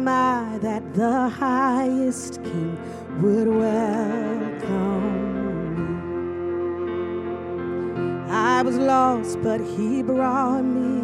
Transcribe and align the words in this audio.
Am 0.00 0.08
I 0.08 0.56
that 0.62 0.82
the 0.94 1.28
highest 1.28 2.42
king 2.42 2.78
would 3.20 3.48
welcome 3.48 5.12
me? 5.76 5.84
I 8.32 8.62
was 8.62 8.78
lost, 8.78 9.42
but 9.42 9.60
he 9.60 10.02
brought 10.02 10.62
me, 10.62 11.02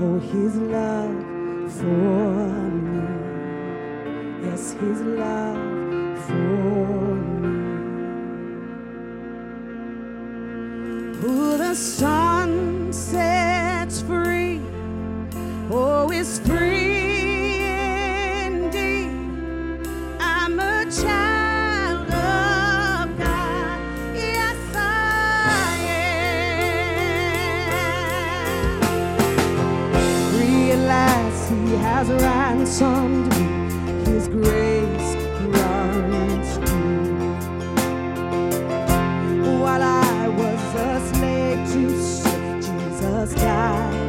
oh, 0.00 0.18
his 0.18 0.56
love 0.56 1.72
for 1.78 2.48
me. 2.90 3.06
Yes, 4.44 4.72
his 4.80 5.00
love 5.00 6.18
for 6.26 7.14
me. 7.40 7.54
Who 11.20 11.56
the 11.56 11.74
sun 11.76 12.13
has 32.06 32.22
ransomed 32.22 33.26
me. 33.38 33.44
His 34.12 34.28
grace 34.28 35.16
runs 35.56 36.58
deep. 36.58 37.38
While 39.60 39.82
I 39.82 40.28
was 40.28 40.74
a 40.74 41.00
slave 41.14 41.72
to 41.72 42.02
sin, 42.02 42.60
Jesus 42.60 43.34
died 43.34 44.03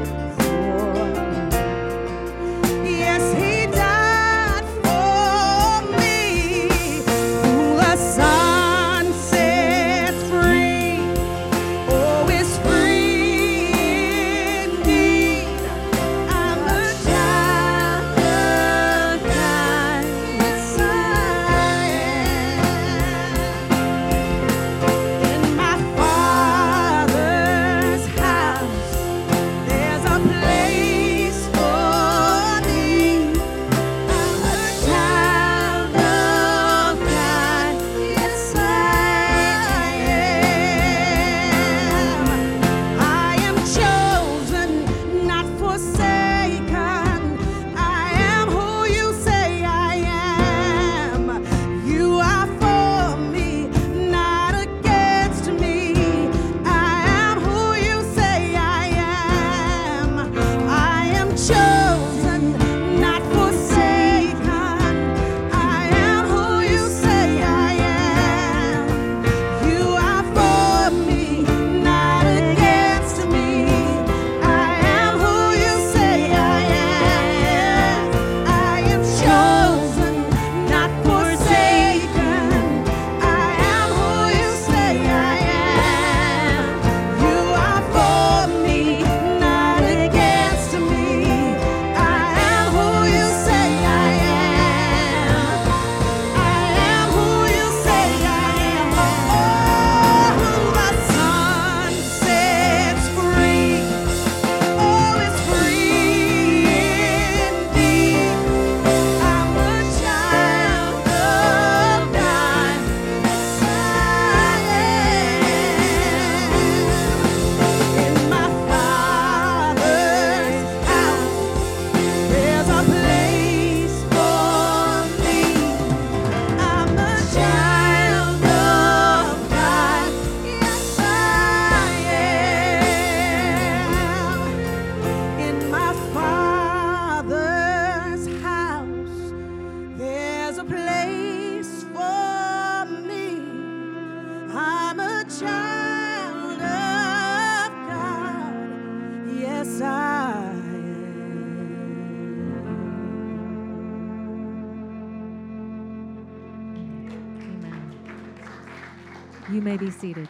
You 159.52 159.62
may 159.62 159.78
be 159.78 159.92
seated. 159.92 160.28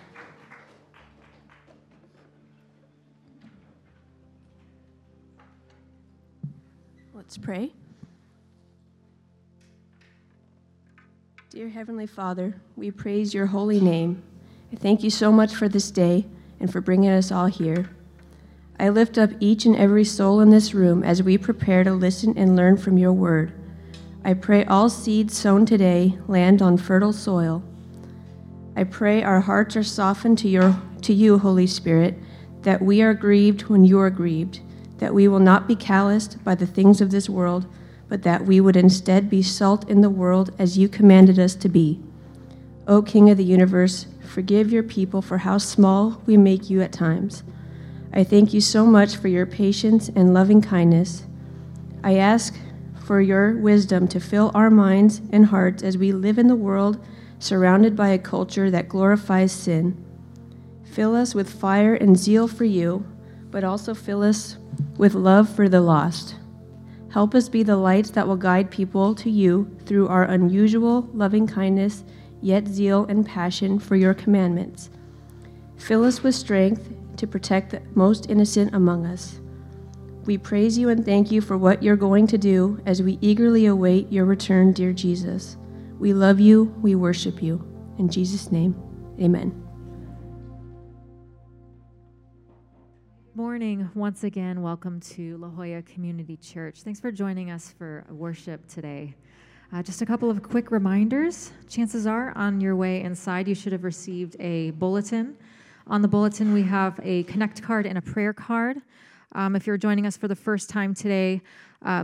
Let's 7.14 7.38
pray. 7.38 7.72
Dear 11.50 11.70
Heavenly 11.70 12.08
Father, 12.08 12.56
we 12.76 12.92
praise 12.92 13.34
your 13.34 13.46
holy 13.46 13.80
name. 13.80 14.22
I 14.74 14.76
thank 14.76 15.02
you 15.02 15.10
so 15.10 15.32
much 15.32 15.56
for 15.56 15.70
this 15.70 15.92
day 15.92 16.26
and 16.60 16.70
for 16.70 16.82
bringing 16.82 17.10
us 17.10 17.32
all 17.32 17.46
here. 17.46 17.90
I 18.78 18.90
lift 18.90 19.18
up 19.18 19.30
each 19.40 19.66
and 19.66 19.78
every 19.78 20.04
soul 20.04 20.42
in 20.42 20.50
this 20.50 20.74
room 20.74 21.04
as 21.04 21.24
we 21.24 21.38
prepare 21.38 21.86
to 21.86 21.94
listen 21.94 22.38
and 22.38 22.58
learn 22.58 22.76
from 22.76 22.98
your 22.98 23.14
word. 23.14 23.54
I 24.26 24.34
pray 24.34 24.66
all 24.66 24.90
seeds 24.90 25.38
sown 25.38 25.66
today 25.66 26.18
land 26.28 26.62
on 26.62 26.76
fertile 26.76 27.14
soil. 27.14 27.64
I 28.76 28.84
pray 28.84 29.24
our 29.24 29.40
hearts 29.40 29.78
are 29.78 29.84
softened 29.84 30.38
to, 30.40 30.50
your, 30.50 30.80
to 31.04 31.14
you, 31.14 31.38
Holy 31.38 31.68
Spirit, 31.68 32.16
that 32.64 32.82
we 32.82 33.02
are 33.02 33.14
grieved 33.14 33.64
when 33.64 33.86
you 33.86 34.00
are 34.00 34.10
grieved, 34.10 34.60
that 34.98 35.14
we 35.14 35.28
will 35.28 35.40
not 35.40 35.68
be 35.68 35.76
calloused 35.76 36.44
by 36.44 36.56
the 36.56 36.68
things 36.68 37.00
of 37.00 37.12
this 37.12 37.30
world, 37.30 37.66
but 38.10 38.24
that 38.24 38.46
we 38.46 38.60
would 38.60 38.76
instead 38.76 39.30
be 39.30 39.42
salt 39.42 39.90
in 39.90 40.02
the 40.02 40.10
world 40.10 40.54
as 40.60 40.78
you 40.78 40.90
commanded 40.90 41.40
us 41.40 41.56
to 41.56 41.70
be. 41.70 42.00
O 42.88 43.02
King 43.02 43.30
of 43.30 43.38
the 43.38 43.44
universe, 43.44 44.08
forgive 44.22 44.72
your 44.72 44.84
people 44.84 45.22
for 45.22 45.40
how 45.40 45.58
small 45.58 46.22
we 46.26 46.36
make 46.36 46.70
you 46.70 46.82
at 46.82 46.92
times. 46.92 47.44
I 48.12 48.24
thank 48.24 48.54
you 48.54 48.62
so 48.62 48.86
much 48.86 49.16
for 49.16 49.28
your 49.28 49.46
patience 49.46 50.10
and 50.10 50.34
loving 50.34 50.62
kindness. 50.62 51.26
I 52.04 52.18
ask 52.18 52.56
for 53.06 53.22
your 53.22 53.56
wisdom 53.56 54.08
to 54.10 54.20
fill 54.20 54.52
our 54.54 54.70
minds 54.70 55.22
and 55.32 55.46
hearts 55.46 55.82
as 55.82 55.98
we 55.98 56.12
live 56.12 56.38
in 56.38 56.48
the 56.48 56.56
world 56.56 57.04
surrounded 57.46 57.96
by 57.96 58.10
a 58.10 58.18
culture 58.18 58.72
that 58.72 58.90
glorifies 58.90 59.52
sin. 59.52 60.04
Fill 60.84 61.16
us 61.16 61.36
with 61.36 61.50
fire 61.50 61.94
and 61.94 62.18
zeal 62.18 62.48
for 62.48 62.66
you, 62.66 63.06
but 63.52 63.64
also 63.64 63.94
fill 63.94 64.24
us 64.24 64.58
with 64.98 65.14
love 65.14 65.48
for 65.48 65.70
the 65.70 65.82
lost. 65.82 66.36
Help 67.12 67.36
us 67.36 67.48
be 67.48 67.64
the 67.64 67.78
lights 67.78 68.10
that 68.10 68.28
will 68.28 68.36
guide 68.36 68.72
people 68.72 69.14
to 69.16 69.30
you 69.30 69.70
through 69.86 70.08
our 70.08 70.24
unusual 70.24 71.08
loving 71.14 71.46
kindness, 71.46 72.04
yet 72.42 72.68
zeal 72.68 73.06
and 73.06 73.26
passion 73.26 73.80
for 73.80 73.96
your 73.96 74.14
commandments. 74.14 74.90
Fill 75.78 76.04
us 76.04 76.24
with 76.24 76.36
strength 76.36 76.90
to 77.18 77.28
protect 77.28 77.72
the 77.72 77.82
most 77.94 78.30
innocent 78.30 78.74
among 78.74 79.06
us. 79.06 79.40
We 80.26 80.40
praise 80.40 80.78
you 80.78 80.90
and 80.90 81.06
thank 81.06 81.32
you 81.32 81.42
for 81.42 81.58
what 81.58 81.84
you're 81.84 81.96
going 81.96 82.26
to 82.28 82.38
do 82.38 82.82
as 82.88 83.04
we 83.04 83.20
eagerly 83.22 83.68
await 83.68 84.12
your 84.12 84.26
return, 84.26 84.74
dear 84.74 84.92
Jesus. 84.92 85.58
We 85.98 86.14
love 86.14 86.42
you, 86.42 86.76
we 86.82 86.96
worship 86.96 87.42
you. 87.42 87.66
In 87.98 88.10
Jesus' 88.10 88.52
name, 88.52 88.76
amen. 89.22 89.62
Morning, 93.34 93.90
once 93.96 94.26
again. 94.26 94.62
Welcome 94.62 95.00
to 95.02 95.38
La 95.38 95.48
Jolla 95.48 95.82
Community 95.84 96.36
Church. 96.36 96.82
Thanks 96.82 97.00
for 97.00 97.14
joining 97.14 97.50
us 97.50 97.74
for 97.78 98.06
worship 98.10 98.68
today. 98.68 99.16
Uh, 99.72 99.82
just 99.82 100.02
a 100.02 100.06
couple 100.06 100.30
of 100.30 100.44
quick 100.44 100.70
reminders. 100.70 101.52
Chances 101.70 102.06
are 102.06 102.34
on 102.38 102.60
your 102.60 102.76
way 102.76 103.02
inside, 103.02 103.48
you 103.48 103.56
should 103.56 103.72
have 103.72 103.86
received 103.86 104.36
a 104.42 104.72
bulletin. 104.72 105.38
On 105.88 106.02
the 106.02 106.10
bulletin, 106.10 106.52
we 106.52 106.64
have 106.64 107.00
a 107.04 107.24
connect 107.24 107.62
card 107.62 107.86
and 107.86 107.98
a 107.98 108.02
prayer 108.02 108.34
card. 108.34 108.82
Um, 109.32 109.56
if 109.56 109.66
you're 109.66 109.78
joining 109.78 110.06
us 110.06 110.18
for 110.18 110.28
the 110.28 110.36
first 110.36 110.70
time 110.70 110.94
today, 110.94 111.42
uh, 111.86 112.04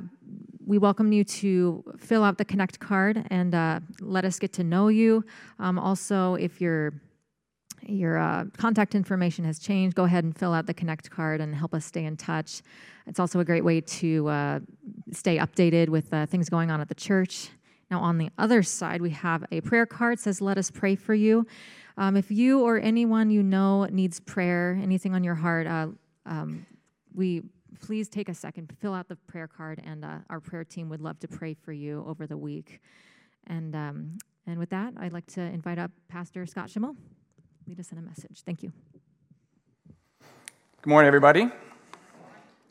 we 0.66 0.78
welcome 0.78 1.12
you 1.12 1.24
to 1.24 1.84
fill 1.98 2.24
out 2.24 2.38
the 2.38 2.46
connect 2.46 2.80
card 2.80 3.26
and 3.30 3.56
uh, 3.56 3.80
let 4.00 4.26
us 4.26 4.40
get 4.40 4.54
to 4.54 4.64
know 4.64 4.88
you. 4.88 5.24
Um, 5.60 5.80
also, 5.80 6.36
if 6.36 6.62
your 6.62 6.94
your 7.84 8.20
uh, 8.20 8.46
contact 8.58 8.94
information 8.94 9.44
has 9.46 9.58
changed, 9.58 9.96
go 9.96 10.04
ahead 10.04 10.24
and 10.24 10.38
fill 10.38 10.54
out 10.54 10.68
the 10.68 10.74
connect 10.74 11.10
card 11.10 11.42
and 11.42 11.56
help 11.56 11.74
us 11.74 11.84
stay 11.84 12.06
in 12.06 12.16
touch. 12.16 12.62
It's 13.08 13.20
also 13.20 13.40
a 13.40 13.46
great 13.46 13.66
way 13.66 13.82
to 13.82 14.28
uh, 14.28 14.60
stay 15.12 15.38
updated 15.40 15.90
with 15.90 16.14
uh, 16.14 16.28
things 16.28 16.48
going 16.48 16.70
on 16.70 16.80
at 16.80 16.90
the 16.90 16.96
church. 16.96 17.50
Now, 17.90 18.00
on 18.00 18.20
the 18.20 18.30
other 18.38 18.62
side, 18.62 19.02
we 19.02 19.10
have 19.10 19.44
a 19.52 19.62
prayer 19.62 19.86
card 19.86 20.20
says, 20.20 20.42
Let 20.42 20.58
us 20.58 20.70
pray 20.70 20.96
for 20.96 21.14
you. 21.14 21.48
Um, 21.98 22.16
if 22.16 22.32
you 22.32 22.62
or 22.62 22.80
anyone 22.80 23.30
you 23.30 23.44
know 23.44 23.86
needs 23.86 24.20
prayer, 24.20 24.80
anything 24.82 25.14
on 25.14 25.24
your 25.24 25.36
heart, 25.36 25.68
uh, 25.68 25.88
um, 26.26 26.66
we 27.14 27.42
please 27.82 28.08
take 28.08 28.30
a 28.30 28.34
second, 28.34 28.72
fill 28.80 28.94
out 28.94 29.08
the 29.08 29.16
prayer 29.16 29.48
card, 29.48 29.82
and 29.84 30.06
uh, 30.06 30.20
our 30.30 30.40
prayer 30.40 30.64
team 30.64 30.88
would 30.90 31.02
love 31.02 31.20
to 31.20 31.28
pray 31.28 31.54
for 31.54 31.74
you 31.74 32.06
over 32.08 32.28
the 32.28 32.38
week. 32.38 32.80
And, 33.48 33.76
um, 33.76 34.18
and 34.46 34.60
with 34.60 34.70
that, 34.70 34.94
I'd 34.98 35.14
like 35.14 35.26
to 35.34 35.42
invite 35.42 35.80
up 35.80 35.92
Pastor 36.08 36.46
Scott 36.46 36.70
Schimmel. 36.70 36.96
Lead 37.68 37.80
us 37.80 37.92
in 37.92 37.98
a 37.98 38.02
message. 38.02 38.44
Thank 38.46 38.64
you. 38.64 38.72
Good 40.82 40.90
morning, 40.90 41.08
everybody. 41.08 41.50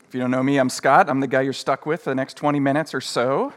If 0.07 0.15
you 0.15 0.19
don't 0.19 0.31
know 0.31 0.43
me, 0.43 0.57
I'm 0.57 0.69
Scott. 0.69 1.09
I'm 1.09 1.19
the 1.19 1.27
guy 1.27 1.41
you're 1.41 1.53
stuck 1.53 1.85
with 1.85 2.03
for 2.03 2.09
the 2.09 2.15
next 2.15 2.35
20 2.35 2.59
minutes 2.59 2.93
or 2.93 3.01
so. 3.01 3.53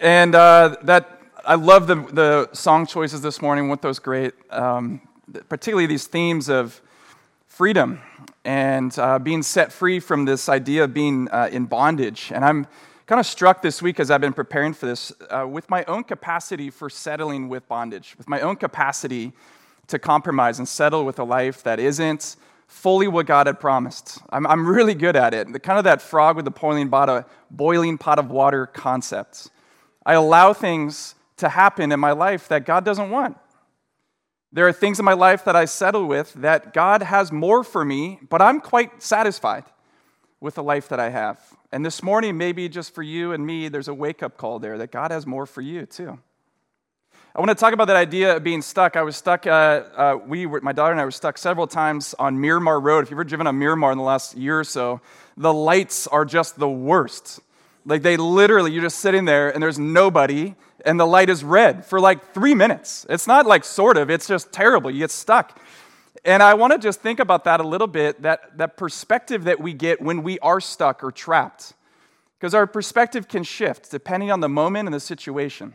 And 0.00 0.34
uh, 0.34 0.76
that 0.82 1.20
I 1.46 1.54
love 1.54 1.86
the, 1.86 1.96
the 1.96 2.50
song 2.52 2.86
choices 2.86 3.22
this 3.22 3.40
morning 3.40 3.68
with 3.68 3.80
those 3.80 3.98
great, 3.98 4.34
um, 4.50 5.00
particularly 5.48 5.86
these 5.86 6.06
themes 6.06 6.48
of 6.48 6.80
freedom 7.54 8.00
and 8.44 8.98
uh, 8.98 9.16
being 9.16 9.40
set 9.40 9.70
free 9.70 10.00
from 10.00 10.24
this 10.24 10.48
idea 10.48 10.82
of 10.82 10.92
being 10.92 11.28
uh, 11.30 11.48
in 11.52 11.66
bondage. 11.66 12.32
And 12.34 12.44
I'm 12.44 12.66
kind 13.06 13.20
of 13.20 13.26
struck 13.26 13.62
this 13.62 13.80
week 13.80 14.00
as 14.00 14.10
I've 14.10 14.20
been 14.20 14.32
preparing 14.32 14.74
for 14.74 14.86
this 14.86 15.12
uh, 15.30 15.46
with 15.48 15.70
my 15.70 15.84
own 15.84 16.02
capacity 16.02 16.68
for 16.68 16.90
settling 16.90 17.48
with 17.48 17.68
bondage, 17.68 18.16
with 18.18 18.28
my 18.28 18.40
own 18.40 18.56
capacity 18.56 19.32
to 19.86 20.00
compromise 20.00 20.58
and 20.58 20.66
settle 20.66 21.04
with 21.04 21.20
a 21.20 21.22
life 21.22 21.62
that 21.62 21.78
isn't 21.78 22.34
fully 22.66 23.06
what 23.06 23.26
God 23.26 23.46
had 23.46 23.60
promised. 23.60 24.18
I'm, 24.30 24.48
I'm 24.48 24.66
really 24.66 24.94
good 24.94 25.14
at 25.14 25.32
it. 25.32 25.52
The 25.52 25.60
kind 25.60 25.78
of 25.78 25.84
that 25.84 26.02
frog 26.02 26.34
with 26.34 26.46
the 26.46 26.50
boiling 26.50 26.90
pot 26.90 27.08
of, 27.08 27.24
boiling 27.52 27.98
pot 27.98 28.18
of 28.18 28.32
water 28.32 28.66
concept. 28.66 29.48
I 30.04 30.14
allow 30.14 30.54
things 30.54 31.14
to 31.36 31.48
happen 31.48 31.92
in 31.92 32.00
my 32.00 32.12
life 32.12 32.48
that 32.48 32.66
God 32.66 32.84
doesn't 32.84 33.10
want. 33.10 33.36
There 34.54 34.68
are 34.68 34.72
things 34.72 35.00
in 35.00 35.04
my 35.04 35.14
life 35.14 35.44
that 35.46 35.56
I 35.56 35.64
settle 35.64 36.06
with 36.06 36.32
that 36.34 36.72
God 36.72 37.02
has 37.02 37.32
more 37.32 37.64
for 37.64 37.84
me, 37.84 38.20
but 38.30 38.40
I'm 38.40 38.60
quite 38.60 39.02
satisfied 39.02 39.64
with 40.40 40.54
the 40.54 40.62
life 40.62 40.88
that 40.90 41.00
I 41.00 41.08
have. 41.08 41.40
And 41.72 41.84
this 41.84 42.04
morning, 42.04 42.38
maybe 42.38 42.68
just 42.68 42.94
for 42.94 43.02
you 43.02 43.32
and 43.32 43.44
me, 43.44 43.66
there's 43.68 43.88
a 43.88 43.94
wake 43.94 44.22
up 44.22 44.36
call 44.36 44.60
there 44.60 44.78
that 44.78 44.92
God 44.92 45.10
has 45.10 45.26
more 45.26 45.44
for 45.44 45.60
you 45.60 45.86
too. 45.86 46.20
I 47.34 47.40
want 47.40 47.48
to 47.48 47.56
talk 47.56 47.72
about 47.72 47.88
that 47.88 47.96
idea 47.96 48.36
of 48.36 48.44
being 48.44 48.62
stuck. 48.62 48.94
I 48.94 49.02
was 49.02 49.16
stuck, 49.16 49.44
uh, 49.44 49.50
uh, 49.50 50.18
we 50.24 50.46
were, 50.46 50.60
my 50.60 50.70
daughter 50.70 50.92
and 50.92 51.00
I 51.00 51.04
were 51.04 51.10
stuck 51.10 51.36
several 51.36 51.66
times 51.66 52.14
on 52.20 52.40
Miramar 52.40 52.78
Road. 52.78 53.02
If 53.02 53.10
you've 53.10 53.16
ever 53.16 53.24
driven 53.24 53.48
on 53.48 53.58
Miramar 53.58 53.90
in 53.90 53.98
the 53.98 54.04
last 54.04 54.36
year 54.36 54.60
or 54.60 54.64
so, 54.64 55.00
the 55.36 55.52
lights 55.52 56.06
are 56.06 56.24
just 56.24 56.60
the 56.60 56.70
worst. 56.70 57.40
Like 57.84 58.02
they 58.02 58.16
literally, 58.16 58.70
you're 58.70 58.84
just 58.84 59.00
sitting 59.00 59.24
there 59.24 59.50
and 59.52 59.60
there's 59.60 59.80
nobody 59.80 60.54
and 60.84 60.98
the 60.98 61.06
light 61.06 61.30
is 61.30 61.42
red 61.42 61.84
for 61.84 62.00
like 62.00 62.32
three 62.32 62.54
minutes. 62.54 63.06
It's 63.08 63.26
not 63.26 63.46
like 63.46 63.64
sort 63.64 63.96
of, 63.96 64.10
it's 64.10 64.26
just 64.26 64.52
terrible. 64.52 64.90
You 64.90 65.00
get 65.00 65.10
stuck. 65.10 65.60
And 66.24 66.42
I 66.42 66.54
want 66.54 66.72
to 66.72 66.78
just 66.78 67.00
think 67.00 67.20
about 67.20 67.44
that 67.44 67.60
a 67.60 67.66
little 67.66 67.86
bit 67.86 68.22
that, 68.22 68.56
that 68.56 68.76
perspective 68.76 69.44
that 69.44 69.60
we 69.60 69.74
get 69.74 70.00
when 70.00 70.22
we 70.22 70.38
are 70.38 70.60
stuck 70.60 71.04
or 71.04 71.12
trapped. 71.12 71.74
Because 72.38 72.54
our 72.54 72.66
perspective 72.66 73.28
can 73.28 73.42
shift 73.42 73.90
depending 73.90 74.30
on 74.30 74.40
the 74.40 74.48
moment 74.48 74.86
and 74.86 74.94
the 74.94 75.00
situation. 75.00 75.74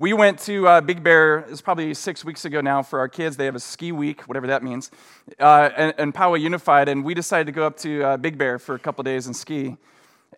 We 0.00 0.12
went 0.12 0.38
to 0.40 0.68
uh, 0.68 0.80
Big 0.80 1.02
Bear, 1.02 1.38
it's 1.50 1.60
probably 1.60 1.92
six 1.92 2.24
weeks 2.24 2.44
ago 2.44 2.60
now 2.60 2.82
for 2.82 3.00
our 3.00 3.08
kids. 3.08 3.36
They 3.36 3.46
have 3.46 3.56
a 3.56 3.60
ski 3.60 3.90
week, 3.90 4.28
whatever 4.28 4.46
that 4.46 4.62
means, 4.62 4.92
uh, 5.40 5.70
and, 5.76 5.94
and 5.98 6.14
Poway 6.14 6.40
Unified, 6.40 6.88
and 6.88 7.04
we 7.04 7.14
decided 7.14 7.46
to 7.46 7.52
go 7.52 7.66
up 7.66 7.76
to 7.78 8.04
uh, 8.04 8.16
Big 8.16 8.38
Bear 8.38 8.60
for 8.60 8.76
a 8.76 8.78
couple 8.78 9.02
days 9.02 9.26
and 9.26 9.34
ski. 9.34 9.76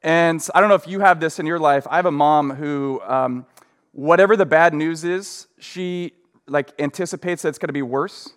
And 0.03 0.43
I 0.55 0.61
don't 0.61 0.71
know 0.71 0.77
if 0.77 0.89
you 0.89 1.01
have 1.01 1.21
this 1.21 1.39
in 1.39 1.45
your 1.45 1.59
life. 1.59 1.87
I 1.91 1.97
have 1.97 2.07
a 2.07 2.11
mom 2.11 2.51
who, 2.51 3.03
um, 3.03 3.45
whatever 3.93 4.37
the 4.37 4.47
bad 4.47 4.75
news 4.75 5.05
is, 5.05 5.47
she 5.59 6.13
like 6.47 6.73
anticipates 6.79 7.43
that 7.43 7.51
it's 7.51 7.59
going 7.59 7.69
to 7.69 7.73
be 7.73 7.83
worse. 7.83 8.31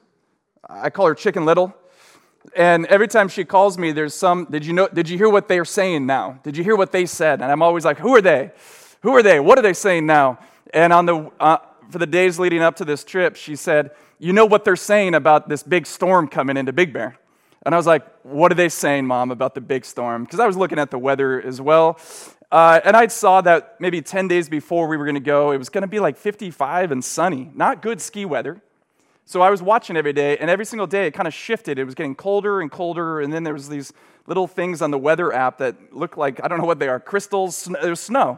I 0.70 0.90
call 0.90 1.08
her 1.08 1.16
Chicken 1.16 1.46
Little. 1.46 1.76
And 2.56 2.86
every 2.88 3.08
time 3.08 3.30
she 3.30 3.46
calls 3.46 3.78
me, 3.78 3.92
there's 3.92 4.14
some, 4.14 4.46
did 4.50 4.66
you 4.66 4.74
know, 4.74 4.88
did 4.88 5.08
you 5.08 5.18
hear 5.18 5.30
what 5.30 5.48
they're 5.48 5.66
saying 5.66 6.06
now? 6.06 6.40
Did 6.44 6.58
you 6.58 6.64
hear 6.64 6.76
what 6.76 6.92
they 6.92 7.06
said? 7.06 7.42
And 7.42 7.52
I'm 7.52 7.62
always 7.62 7.86
like, 7.86 7.98
who 7.98 8.16
are 8.16 8.22
they? 8.22 8.52
Who 9.02 9.14
are 9.16 9.24
they? 9.24 9.40
What 9.40 9.58
are 9.58 9.62
they 9.62 9.74
saying 9.74 10.06
now? 10.06 10.40
And 10.74 10.92
on 10.92 11.06
the, 11.06 11.32
uh, 11.40 11.58
for 11.90 12.00
the 12.00 12.08
days 12.08 12.40
leading 12.40 12.62
up 12.62 12.76
to 12.78 12.86
this 12.86 13.04
trip, 13.04 13.36
she 13.36 13.56
said, 13.56 13.92
You 14.20 14.34
know 14.34 14.46
what 14.46 14.66
they're 14.66 14.76
saying 14.76 15.14
about 15.14 15.48
this 15.48 15.64
big 15.64 15.86
storm 15.86 16.28
coming 16.28 16.58
into 16.58 16.74
Big 16.74 16.92
Bear? 16.92 17.18
And 17.66 17.74
I 17.74 17.78
was 17.78 17.86
like, 17.86 18.04
What 18.24 18.52
are 18.52 18.56
they 18.56 18.70
saying, 18.70 19.06
Mom, 19.06 19.32
about 19.32 19.56
the 19.56 19.62
big 19.62 19.86
storm? 19.86 20.24
Because 20.24 20.40
I 20.40 20.48
was 20.48 20.58
looking 20.58 20.80
at 20.80 20.90
the 20.92 20.98
weather 20.98 21.42
as 21.42 21.62
well. 21.62 22.00
Uh, 22.54 22.80
and 22.86 22.96
I 22.96 23.08
saw 23.08 23.42
that 23.42 23.82
maybe 23.82 24.00
10 24.04 24.28
days 24.28 24.48
before 24.48 24.88
we 24.88 24.96
were 24.96 25.06
going 25.06 25.16
to 25.16 25.22
go, 25.22 25.50
it 25.50 25.58
was 25.58 25.70
going 25.70 25.82
to 25.82 25.88
be 25.88 26.00
like 26.00 26.16
55 26.16 26.92
and 26.92 27.04
sunny. 27.04 27.50
Not 27.56 27.82
good 27.82 28.00
ski 28.00 28.26
weather. 28.26 28.62
So 29.26 29.42
I 29.42 29.50
was 29.50 29.64
watching 29.64 29.98
every 29.98 30.14
day, 30.14 30.38
and 30.38 30.52
every 30.52 30.66
single 30.66 30.86
day 30.86 31.08
it 31.08 31.16
kind 31.16 31.28
of 31.28 31.34
shifted. 31.34 31.80
It 31.80 31.86
was 31.86 31.96
getting 31.96 32.14
colder 32.14 32.62
and 32.62 32.70
colder, 32.70 33.22
and 33.22 33.34
then 33.34 33.44
there 33.44 33.56
was 33.56 33.70
these 33.70 33.92
little 34.28 34.46
things 34.46 34.84
on 34.84 34.92
the 34.92 35.00
weather 35.00 35.34
app 35.34 35.58
that 35.58 35.96
looked 35.96 36.16
like, 36.16 36.44
I 36.44 36.48
don't 36.48 36.60
know 36.60 36.68
what 36.68 36.78
they 36.78 36.88
are, 36.90 37.00
crystals. 37.00 37.68
Was 37.82 38.00
snow. 38.00 38.38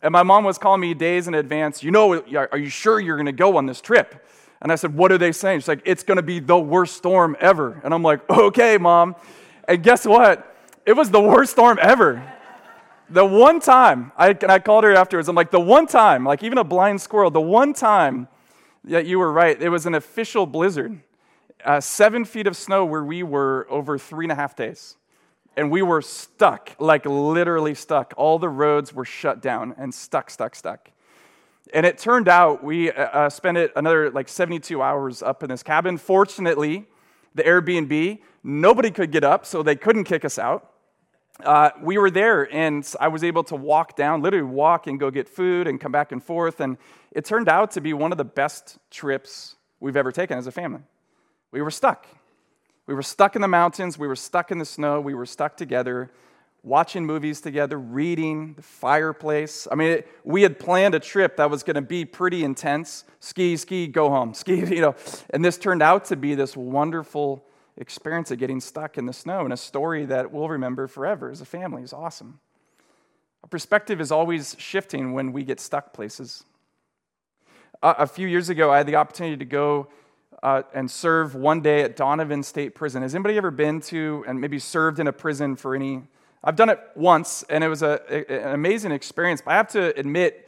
And 0.00 0.10
my 0.10 0.22
mom 0.22 0.44
was 0.44 0.56
calling 0.56 0.80
me 0.80 0.94
days 0.94 1.28
in 1.28 1.34
advance, 1.34 1.82
you 1.82 1.90
know, 1.90 2.22
are 2.34 2.56
you 2.56 2.70
sure 2.70 2.98
you're 2.98 3.16
going 3.16 3.26
to 3.26 3.32
go 3.32 3.58
on 3.58 3.66
this 3.66 3.82
trip? 3.82 4.26
And 4.62 4.72
I 4.72 4.76
said, 4.76 4.94
what 4.94 5.12
are 5.12 5.18
they 5.18 5.32
saying? 5.32 5.60
She's 5.60 5.68
like, 5.68 5.82
it's 5.84 6.02
going 6.02 6.16
to 6.16 6.22
be 6.22 6.40
the 6.40 6.58
worst 6.58 6.96
storm 6.96 7.36
ever. 7.40 7.78
And 7.84 7.92
I'm 7.92 8.02
like, 8.02 8.26
okay, 8.30 8.78
mom. 8.78 9.16
And 9.68 9.82
guess 9.82 10.06
what? 10.06 10.56
It 10.86 10.94
was 10.94 11.10
the 11.10 11.20
worst 11.20 11.52
storm 11.52 11.78
ever. 11.82 12.36
The 13.10 13.24
one 13.24 13.60
time, 13.60 14.12
I, 14.16 14.30
and 14.30 14.52
I 14.52 14.58
called 14.58 14.84
her 14.84 14.94
afterwards, 14.94 15.28
I'm 15.28 15.36
like, 15.36 15.50
the 15.50 15.60
one 15.60 15.86
time, 15.86 16.24
like 16.24 16.42
even 16.42 16.58
a 16.58 16.64
blind 16.64 17.00
squirrel, 17.00 17.30
the 17.30 17.40
one 17.40 17.72
time 17.72 18.28
that 18.84 19.06
you 19.06 19.18
were 19.18 19.32
right, 19.32 19.60
it 19.60 19.70
was 19.70 19.86
an 19.86 19.94
official 19.94 20.46
blizzard. 20.46 21.00
Uh, 21.64 21.80
seven 21.80 22.24
feet 22.24 22.46
of 22.46 22.56
snow 22.56 22.84
where 22.84 23.02
we 23.02 23.22
were 23.22 23.66
over 23.68 23.98
three 23.98 24.24
and 24.24 24.32
a 24.32 24.34
half 24.34 24.54
days 24.54 24.96
and 25.58 25.72
we 25.72 25.82
were 25.82 26.00
stuck, 26.00 26.70
like 26.78 27.04
literally 27.04 27.74
stuck. 27.74 28.14
All 28.16 28.38
the 28.38 28.48
roads 28.48 28.94
were 28.94 29.04
shut 29.04 29.42
down 29.42 29.74
and 29.76 29.92
stuck, 29.92 30.30
stuck, 30.30 30.54
stuck. 30.54 30.92
And 31.74 31.84
it 31.84 31.98
turned 31.98 32.28
out 32.28 32.62
we 32.62 32.92
uh, 32.92 33.02
uh 33.06 33.28
spent 33.28 33.58
it 33.58 33.72
another 33.74 34.08
like 34.10 34.28
72 34.28 34.80
hours 34.80 35.20
up 35.20 35.42
in 35.42 35.48
this 35.48 35.64
cabin. 35.64 35.98
Fortunately, 35.98 36.86
the 37.34 37.42
Airbnb, 37.42 38.20
nobody 38.44 38.92
could 38.92 39.10
get 39.10 39.24
up, 39.24 39.44
so 39.44 39.64
they 39.64 39.74
couldn't 39.74 40.04
kick 40.04 40.24
us 40.24 40.38
out. 40.38 40.74
Uh, 41.44 41.70
we 41.80 41.98
were 41.98 42.10
there, 42.10 42.52
and 42.52 42.86
I 42.98 43.08
was 43.08 43.22
able 43.22 43.44
to 43.44 43.54
walk 43.54 43.96
down, 43.96 44.22
literally 44.22 44.44
walk 44.44 44.86
and 44.86 44.98
go 44.98 45.10
get 45.10 45.28
food 45.28 45.68
and 45.68 45.80
come 45.80 45.92
back 45.92 46.10
and 46.10 46.22
forth. 46.22 46.60
And 46.60 46.76
it 47.12 47.24
turned 47.24 47.48
out 47.48 47.70
to 47.72 47.80
be 47.80 47.92
one 47.92 48.10
of 48.10 48.18
the 48.18 48.24
best 48.24 48.78
trips 48.90 49.54
we've 49.78 49.96
ever 49.96 50.10
taken 50.10 50.36
as 50.36 50.46
a 50.46 50.52
family. 50.52 50.80
We 51.52 51.62
were 51.62 51.70
stuck. 51.70 52.06
We 52.86 52.94
were 52.94 53.02
stuck 53.02 53.36
in 53.36 53.42
the 53.42 53.48
mountains, 53.48 53.98
we 53.98 54.08
were 54.08 54.16
stuck 54.16 54.50
in 54.50 54.58
the 54.58 54.64
snow, 54.64 54.98
we 54.98 55.12
were 55.12 55.26
stuck 55.26 55.58
together, 55.58 56.10
watching 56.62 57.04
movies 57.04 57.40
together, 57.42 57.78
reading, 57.78 58.54
the 58.54 58.62
fireplace. 58.62 59.68
I 59.70 59.74
mean, 59.74 59.90
it, 59.90 60.08
we 60.24 60.42
had 60.42 60.58
planned 60.58 60.94
a 60.94 60.98
trip 60.98 61.36
that 61.36 61.50
was 61.50 61.62
going 61.62 61.74
to 61.74 61.82
be 61.82 62.06
pretty 62.06 62.44
intense 62.44 63.04
ski, 63.20 63.58
ski, 63.58 63.86
go 63.88 64.08
home, 64.08 64.32
ski, 64.42 64.56
you 64.74 64.80
know. 64.80 64.96
And 65.30 65.44
this 65.44 65.58
turned 65.58 65.82
out 65.82 66.06
to 66.06 66.16
be 66.16 66.34
this 66.34 66.56
wonderful 66.56 67.44
experience 67.80 68.30
of 68.30 68.38
getting 68.38 68.60
stuck 68.60 68.98
in 68.98 69.06
the 69.06 69.12
snow 69.12 69.44
and 69.44 69.52
a 69.52 69.56
story 69.56 70.04
that 70.06 70.32
we'll 70.32 70.48
remember 70.48 70.86
forever 70.86 71.30
as 71.30 71.40
a 71.40 71.44
family. 71.44 71.82
is 71.82 71.92
awesome. 71.92 72.40
Our 73.42 73.48
perspective 73.48 74.00
is 74.00 74.10
always 74.10 74.56
shifting 74.58 75.12
when 75.12 75.32
we 75.32 75.44
get 75.44 75.60
stuck 75.60 75.92
places. 75.92 76.44
a 77.82 78.06
few 78.06 78.26
years 78.26 78.48
ago, 78.48 78.72
I 78.72 78.78
had 78.78 78.86
the 78.86 78.96
opportunity 78.96 79.36
to 79.36 79.44
go 79.44 79.88
uh, 80.42 80.62
and 80.74 80.90
serve 80.90 81.34
one 81.34 81.60
day 81.60 81.82
at 81.82 81.96
Donovan 81.96 82.42
State 82.42 82.74
Prison. 82.74 83.02
Has 83.02 83.14
anybody 83.14 83.36
ever 83.36 83.50
been 83.50 83.80
to 83.82 84.24
and 84.26 84.40
maybe 84.40 84.58
served 84.58 84.98
in 84.98 85.06
a 85.06 85.12
prison 85.12 85.56
for 85.56 85.74
any 85.74 86.02
I've 86.42 86.56
done 86.56 86.70
it 86.70 86.80
once, 86.94 87.42
and 87.48 87.64
it 87.64 87.68
was 87.68 87.82
a, 87.82 88.00
a, 88.08 88.48
an 88.48 88.54
amazing 88.54 88.92
experience. 88.92 89.42
But 89.44 89.52
I 89.52 89.56
have 89.56 89.68
to 89.68 89.98
admit, 89.98 90.47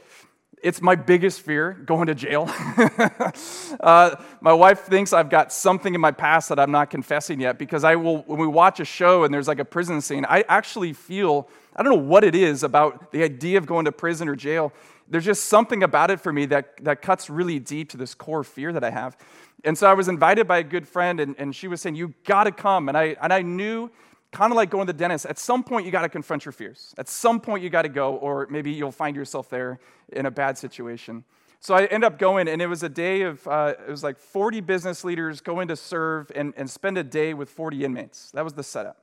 it's 0.62 0.82
my 0.82 0.94
biggest 0.94 1.40
fear 1.40 1.72
going 1.72 2.06
to 2.06 2.14
jail. 2.14 2.44
uh, 3.80 4.16
my 4.40 4.52
wife 4.52 4.80
thinks 4.80 5.12
I've 5.12 5.30
got 5.30 5.52
something 5.52 5.94
in 5.94 6.00
my 6.00 6.10
past 6.10 6.48
that 6.50 6.58
I'm 6.58 6.70
not 6.70 6.90
confessing 6.90 7.40
yet 7.40 7.58
because 7.58 7.84
I 7.84 7.96
will, 7.96 8.18
when 8.22 8.38
we 8.38 8.46
watch 8.46 8.80
a 8.80 8.84
show 8.84 9.24
and 9.24 9.32
there's 9.32 9.48
like 9.48 9.58
a 9.58 9.64
prison 9.64 10.00
scene, 10.00 10.26
I 10.28 10.44
actually 10.48 10.92
feel, 10.92 11.48
I 11.74 11.82
don't 11.82 11.92
know 11.92 12.02
what 12.02 12.24
it 12.24 12.34
is 12.34 12.62
about 12.62 13.12
the 13.12 13.22
idea 13.22 13.58
of 13.58 13.66
going 13.66 13.86
to 13.86 13.92
prison 13.92 14.28
or 14.28 14.36
jail. 14.36 14.72
There's 15.08 15.24
just 15.24 15.46
something 15.46 15.82
about 15.82 16.10
it 16.10 16.20
for 16.20 16.32
me 16.32 16.46
that, 16.46 16.84
that 16.84 17.02
cuts 17.02 17.28
really 17.28 17.58
deep 17.58 17.90
to 17.90 17.96
this 17.96 18.14
core 18.14 18.44
fear 18.44 18.72
that 18.72 18.84
I 18.84 18.90
have. 18.90 19.16
And 19.64 19.76
so 19.76 19.90
I 19.90 19.94
was 19.94 20.08
invited 20.08 20.46
by 20.46 20.58
a 20.58 20.62
good 20.62 20.86
friend, 20.86 21.20
and, 21.20 21.34
and 21.38 21.54
she 21.54 21.68
was 21.68 21.80
saying, 21.82 21.96
You 21.96 22.14
got 22.24 22.44
to 22.44 22.52
come. 22.52 22.88
And 22.88 22.96
I, 22.96 23.16
and 23.20 23.32
I 23.32 23.42
knew 23.42 23.90
kind 24.32 24.52
of 24.52 24.56
like 24.56 24.70
going 24.70 24.86
to 24.86 24.92
the 24.92 24.98
dentist, 24.98 25.26
at 25.26 25.38
some 25.38 25.62
point 25.62 25.84
you 25.84 25.92
got 25.92 26.02
to 26.02 26.08
confront 26.08 26.44
your 26.44 26.52
fears. 26.52 26.94
At 26.98 27.08
some 27.08 27.40
point 27.40 27.62
you 27.62 27.70
got 27.70 27.82
to 27.82 27.88
go, 27.88 28.16
or 28.16 28.46
maybe 28.50 28.70
you'll 28.70 28.92
find 28.92 29.16
yourself 29.16 29.48
there 29.48 29.80
in 30.12 30.26
a 30.26 30.30
bad 30.30 30.56
situation. 30.56 31.24
So 31.62 31.74
I 31.74 31.84
end 31.86 32.04
up 32.04 32.18
going, 32.18 32.48
and 32.48 32.62
it 32.62 32.68
was 32.68 32.82
a 32.82 32.88
day 32.88 33.22
of, 33.22 33.46
uh, 33.46 33.74
it 33.86 33.90
was 33.90 34.02
like 34.02 34.18
40 34.18 34.62
business 34.62 35.04
leaders 35.04 35.42
going 35.42 35.68
to 35.68 35.76
serve 35.76 36.32
and, 36.34 36.54
and 36.56 36.70
spend 36.70 36.96
a 36.96 37.04
day 37.04 37.34
with 37.34 37.50
40 37.50 37.84
inmates. 37.84 38.30
That 38.30 38.44
was 38.44 38.54
the 38.54 38.62
setup. 38.62 38.96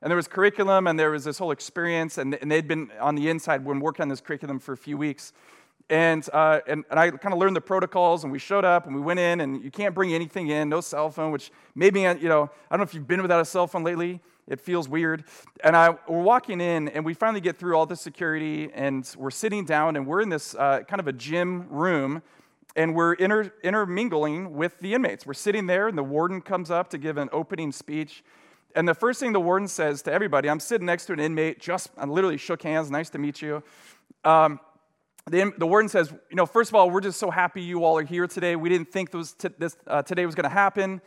And 0.00 0.10
there 0.10 0.16
was 0.16 0.26
curriculum, 0.26 0.88
and 0.88 0.98
there 0.98 1.12
was 1.12 1.22
this 1.22 1.38
whole 1.38 1.52
experience, 1.52 2.18
and, 2.18 2.34
and 2.34 2.50
they'd 2.50 2.66
been 2.66 2.90
on 3.00 3.14
the 3.14 3.28
inside 3.28 3.64
when 3.64 3.78
working 3.78 4.02
on 4.02 4.08
this 4.08 4.20
curriculum 4.20 4.58
for 4.58 4.72
a 4.72 4.76
few 4.76 4.96
weeks. 4.96 5.32
And, 5.88 6.28
uh, 6.32 6.58
and, 6.66 6.84
and, 6.90 6.98
I 6.98 7.10
kind 7.10 7.32
of 7.32 7.38
learned 7.38 7.54
the 7.54 7.60
protocols, 7.60 8.24
and 8.24 8.32
we 8.32 8.40
showed 8.40 8.64
up, 8.64 8.86
and 8.86 8.96
we 8.96 9.00
went 9.00 9.20
in, 9.20 9.40
and 9.40 9.62
you 9.62 9.70
can't 9.70 9.94
bring 9.94 10.12
anything 10.12 10.48
in, 10.48 10.68
no 10.68 10.80
cell 10.80 11.08
phone, 11.08 11.30
which 11.30 11.52
maybe, 11.76 12.00
you 12.00 12.28
know, 12.28 12.50
I 12.68 12.76
don't 12.76 12.80
know 12.80 12.82
if 12.82 12.94
you've 12.94 13.06
been 13.06 13.22
without 13.22 13.40
a 13.40 13.44
cell 13.44 13.68
phone 13.68 13.84
lately. 13.84 14.20
It 14.48 14.60
feels 14.60 14.88
weird. 14.88 15.24
And 15.62 15.76
I, 15.76 15.90
we're 16.08 16.22
walking 16.22 16.60
in, 16.60 16.88
and 16.88 17.04
we 17.04 17.14
finally 17.14 17.40
get 17.40 17.58
through 17.58 17.76
all 17.76 17.86
the 17.86 17.96
security, 17.96 18.70
and 18.74 19.08
we're 19.16 19.30
sitting 19.30 19.64
down, 19.64 19.96
and 19.96 20.06
we're 20.06 20.20
in 20.20 20.28
this 20.28 20.54
uh, 20.54 20.80
kind 20.88 21.00
of 21.00 21.06
a 21.06 21.12
gym 21.12 21.68
room, 21.68 22.22
and 22.74 22.94
we're 22.94 23.12
inter, 23.14 23.52
intermingling 23.62 24.54
with 24.54 24.78
the 24.80 24.94
inmates. 24.94 25.26
We're 25.26 25.34
sitting 25.34 25.66
there, 25.66 25.88
and 25.88 25.96
the 25.96 26.02
warden 26.02 26.40
comes 26.40 26.70
up 26.70 26.90
to 26.90 26.98
give 26.98 27.18
an 27.18 27.28
opening 27.32 27.70
speech. 27.70 28.24
And 28.74 28.88
the 28.88 28.94
first 28.94 29.20
thing 29.20 29.32
the 29.32 29.40
warden 29.40 29.68
says 29.68 30.02
to 30.02 30.12
everybody, 30.12 30.48
I'm 30.48 30.60
sitting 30.60 30.86
next 30.86 31.06
to 31.06 31.12
an 31.12 31.20
inmate, 31.20 31.60
just 31.60 31.90
I 31.96 32.06
literally 32.06 32.38
shook 32.38 32.62
hands, 32.62 32.90
nice 32.90 33.10
to 33.10 33.18
meet 33.18 33.42
you. 33.42 33.62
Um, 34.24 34.58
the, 35.30 35.52
the, 35.56 35.66
warden 35.66 35.88
says, 35.88 36.12
you 36.30 36.36
know, 36.36 36.46
first 36.46 36.70
of 36.70 36.74
all, 36.74 36.90
we're 36.90 37.00
just 37.00 37.20
so 37.20 37.30
happy 37.30 37.62
you 37.62 37.84
all 37.84 37.96
are 37.98 38.02
here 38.02 38.26
today. 38.26 38.56
We 38.56 38.68
didn't 38.68 38.90
think 38.90 39.12
this, 39.12 39.32
this 39.56 39.76
uh, 39.86 40.02
today 40.02 40.26
was 40.26 40.34
going 40.34 40.44
to 40.44 40.54
happen. 40.54 41.00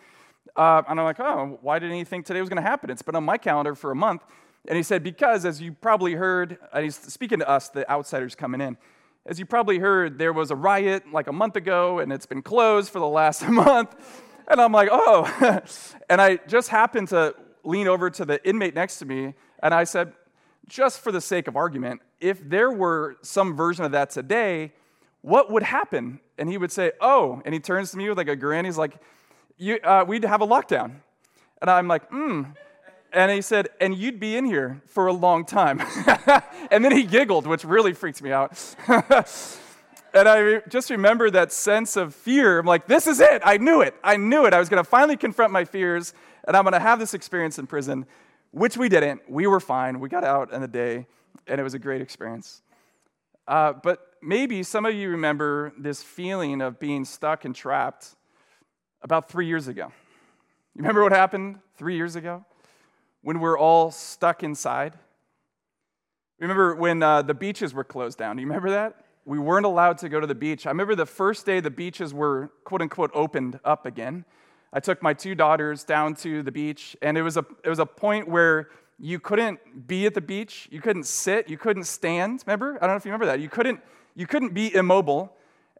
Uh, 0.55 0.81
and 0.87 0.99
I'm 0.99 1.05
like, 1.05 1.19
oh, 1.19 1.59
why 1.61 1.79
didn't 1.79 1.97
he 1.97 2.03
think 2.03 2.25
today 2.25 2.39
was 2.39 2.49
going 2.49 2.61
to 2.61 2.67
happen? 2.67 2.89
It's 2.89 3.01
been 3.01 3.15
on 3.15 3.25
my 3.25 3.37
calendar 3.37 3.75
for 3.75 3.91
a 3.91 3.95
month. 3.95 4.23
And 4.67 4.77
he 4.77 4.83
said, 4.83 5.03
because 5.03 5.45
as 5.45 5.61
you 5.61 5.73
probably 5.73 6.13
heard, 6.13 6.57
and 6.73 6.83
he's 6.83 6.95
speaking 6.95 7.39
to 7.39 7.49
us, 7.49 7.69
the 7.69 7.89
outsiders 7.89 8.35
coming 8.35 8.61
in, 8.61 8.77
as 9.25 9.39
you 9.39 9.45
probably 9.45 9.79
heard, 9.79 10.17
there 10.17 10.33
was 10.33 10.51
a 10.51 10.55
riot 10.55 11.11
like 11.11 11.27
a 11.27 11.33
month 11.33 11.55
ago, 11.55 11.99
and 11.99 12.13
it's 12.13 12.25
been 12.25 12.41
closed 12.41 12.91
for 12.91 12.99
the 12.99 13.07
last 13.07 13.47
month. 13.47 13.95
And 14.47 14.61
I'm 14.61 14.71
like, 14.71 14.89
oh. 14.91 15.61
and 16.09 16.21
I 16.21 16.37
just 16.47 16.69
happened 16.69 17.09
to 17.09 17.35
lean 17.63 17.87
over 17.87 18.09
to 18.11 18.25
the 18.25 18.47
inmate 18.47 18.75
next 18.75 18.99
to 18.99 19.05
me, 19.05 19.33
and 19.61 19.73
I 19.73 19.83
said, 19.83 20.13
just 20.67 20.99
for 20.99 21.11
the 21.11 21.21
sake 21.21 21.47
of 21.47 21.55
argument, 21.55 22.01
if 22.19 22.47
there 22.47 22.71
were 22.71 23.17
some 23.21 23.55
version 23.55 23.85
of 23.85 23.91
that 23.91 24.09
today, 24.09 24.73
what 25.21 25.51
would 25.51 25.63
happen? 25.63 26.19
And 26.37 26.49
he 26.49 26.57
would 26.57 26.71
say, 26.71 26.91
oh. 27.01 27.41
And 27.45 27.53
he 27.53 27.59
turns 27.59 27.91
to 27.91 27.97
me 27.97 28.07
with 28.09 28.17
like 28.17 28.27
a 28.27 28.35
grin. 28.35 28.65
He's 28.65 28.77
like, 28.77 28.95
you, 29.57 29.79
uh, 29.83 30.05
we'd 30.07 30.23
have 30.23 30.41
a 30.41 30.47
lockdown. 30.47 30.95
And 31.61 31.69
I'm 31.69 31.87
like, 31.87 32.07
hmm. 32.09 32.43
And 33.13 33.31
he 33.31 33.41
said, 33.41 33.69
and 33.79 33.95
you'd 33.95 34.19
be 34.19 34.35
in 34.35 34.45
here 34.45 34.81
for 34.87 35.07
a 35.07 35.13
long 35.13 35.45
time. 35.45 35.81
and 36.71 36.83
then 36.83 36.91
he 36.91 37.03
giggled, 37.03 37.47
which 37.47 37.63
really 37.63 37.93
freaked 37.93 38.21
me 38.21 38.31
out. 38.31 38.75
and 40.13 40.27
I 40.27 40.59
just 40.67 40.89
remember 40.89 41.31
that 41.31 41.53
sense 41.53 41.95
of 41.95 42.13
fear. 42.13 42.59
I'm 42.59 42.65
like, 42.65 42.87
this 42.87 43.07
is 43.07 43.21
it. 43.21 43.41
I 43.45 43.57
knew 43.57 43.81
it. 43.81 43.95
I 44.03 44.17
knew 44.17 44.45
it. 44.45 44.53
I 44.53 44.59
was 44.59 44.67
going 44.67 44.83
to 44.83 44.89
finally 44.89 45.15
confront 45.15 45.53
my 45.53 45.63
fears, 45.63 46.13
and 46.45 46.57
I'm 46.57 46.63
going 46.63 46.73
to 46.73 46.79
have 46.79 46.99
this 46.99 47.13
experience 47.13 47.57
in 47.57 47.67
prison, 47.67 48.05
which 48.51 48.75
we 48.75 48.89
didn't. 48.89 49.21
We 49.29 49.47
were 49.47 49.61
fine. 49.61 50.01
We 50.01 50.09
got 50.09 50.25
out 50.25 50.51
in 50.51 50.59
the 50.59 50.67
day, 50.67 51.07
and 51.47 51.59
it 51.59 51.63
was 51.63 51.73
a 51.73 51.79
great 51.79 52.01
experience. 52.01 52.63
Uh, 53.47 53.73
but 53.73 54.15
maybe 54.21 54.61
some 54.63 54.85
of 54.85 54.93
you 54.93 55.09
remember 55.11 55.71
this 55.77 56.03
feeling 56.03 56.61
of 56.61 56.79
being 56.79 57.05
stuck 57.05 57.45
and 57.45 57.55
trapped 57.55 58.15
about 59.05 59.29
three 59.29 59.45
years 59.45 59.67
ago. 59.67 59.91
You 60.73 60.81
remember 60.81 61.03
what 61.03 61.11
happened 61.11 61.59
three 61.77 61.95
years 61.95 62.15
ago 62.15 62.43
when 63.21 63.39
we're 63.39 63.57
all 63.57 63.91
stuck 63.91 64.43
inside? 64.43 64.97
Remember 66.39 66.73
when 66.75 67.03
uh, 67.03 67.21
the 67.21 67.35
beaches 67.35 67.71
were 67.71 67.83
closed 67.83 68.17
down? 68.17 68.35
Do 68.35 68.41
you 68.41 68.47
remember 68.47 68.71
that? 68.71 69.05
We 69.23 69.37
weren't 69.37 69.67
allowed 69.67 69.99
to 69.99 70.09
go 70.09 70.19
to 70.19 70.25
the 70.25 70.35
beach. 70.35 70.65
I 70.65 70.71
remember 70.71 70.95
the 70.95 71.05
first 71.05 71.45
day 71.45 71.59
the 71.59 71.69
beaches 71.69 72.15
were 72.15 72.51
quote 72.63 72.81
unquote 72.81 73.11
opened 73.13 73.59
up 73.63 73.85
again. 73.85 74.25
I 74.73 74.79
took 74.79 75.03
my 75.03 75.13
two 75.13 75.35
daughters 75.35 75.83
down 75.83 76.15
to 76.15 76.41
the 76.41 76.51
beach, 76.51 76.97
and 77.01 77.15
it 77.15 77.21
was 77.21 77.37
a, 77.37 77.45
it 77.63 77.69
was 77.69 77.79
a 77.79 77.85
point 77.85 78.27
where 78.27 78.69
you 78.99 79.19
couldn't 79.19 79.87
be 79.87 80.07
at 80.07 80.15
the 80.15 80.21
beach, 80.21 80.67
you 80.71 80.81
couldn't 80.81 81.05
sit, 81.05 81.47
you 81.47 81.59
couldn't 81.59 81.83
stand. 81.83 82.43
Remember? 82.47 82.75
I 82.77 82.87
don't 82.87 82.89
know 82.89 82.95
if 82.95 83.05
you 83.05 83.11
remember 83.11 83.27
that. 83.27 83.39
You 83.39 83.49
couldn't, 83.49 83.81
you 84.15 84.25
couldn't 84.25 84.55
be 84.55 84.73
immobile. 84.73 85.31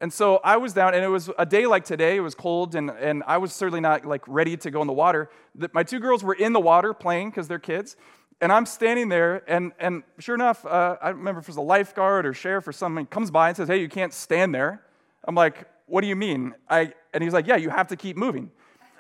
And 0.02 0.12
so 0.12 0.42
I 0.44 0.58
was 0.58 0.74
down, 0.74 0.94
and 0.94 1.04
it 1.04 1.08
was 1.08 1.30
a 1.38 1.46
day 1.46 1.66
like 1.66 1.86
today. 1.86 2.18
It 2.18 2.22
was 2.22 2.36
cold, 2.36 2.76
and, 2.76 2.90
and 2.90 3.24
I 3.26 3.38
was 3.38 3.54
certainly 3.54 3.80
not 3.80 4.06
like 4.06 4.22
ready 4.28 4.58
to 4.58 4.70
go 4.70 4.82
in 4.82 4.88
the 4.88 4.94
water. 4.94 5.30
The, 5.56 5.70
my 5.74 5.84
two 5.84 6.00
girls 6.00 6.24
were 6.24 6.34
in 6.34 6.52
the 6.52 6.60
water 6.60 6.94
playing 6.94 7.30
because 7.30 7.48
they're 7.48 7.60
kids, 7.60 7.96
and 8.42 8.52
I'm 8.52 8.66
standing 8.66 9.08
there, 9.08 9.44
and, 9.50 9.72
and 9.80 10.04
sure 10.20 10.36
enough, 10.36 10.66
uh, 10.66 10.98
I 11.02 11.10
remember 11.10 11.40
if 11.40 11.46
it 11.46 11.50
was 11.50 11.58
a 11.58 11.62
lifeguard 11.62 12.26
or 12.26 12.34
sheriff 12.34 12.68
or 12.68 12.74
something 12.74 13.06
comes 13.06 13.32
by 13.32 13.48
and 13.50 13.58
says, 13.58 13.70
"Hey, 13.70 13.80
you 13.80 13.88
can't 13.88 14.14
stand 14.14 14.54
there." 14.54 14.82
I'm 15.24 15.36
like, 15.36 15.66
"What 15.86 16.02
do 16.02 16.08
you 16.08 16.16
mean?" 16.18 16.54
I, 16.70 16.94
and 17.14 17.24
he's 17.24 17.34
like, 17.34 17.48
"Yeah, 17.48 17.56
you 17.56 17.70
have 17.70 17.88
to 17.88 17.96
keep 17.96 18.18
moving." 18.18 18.52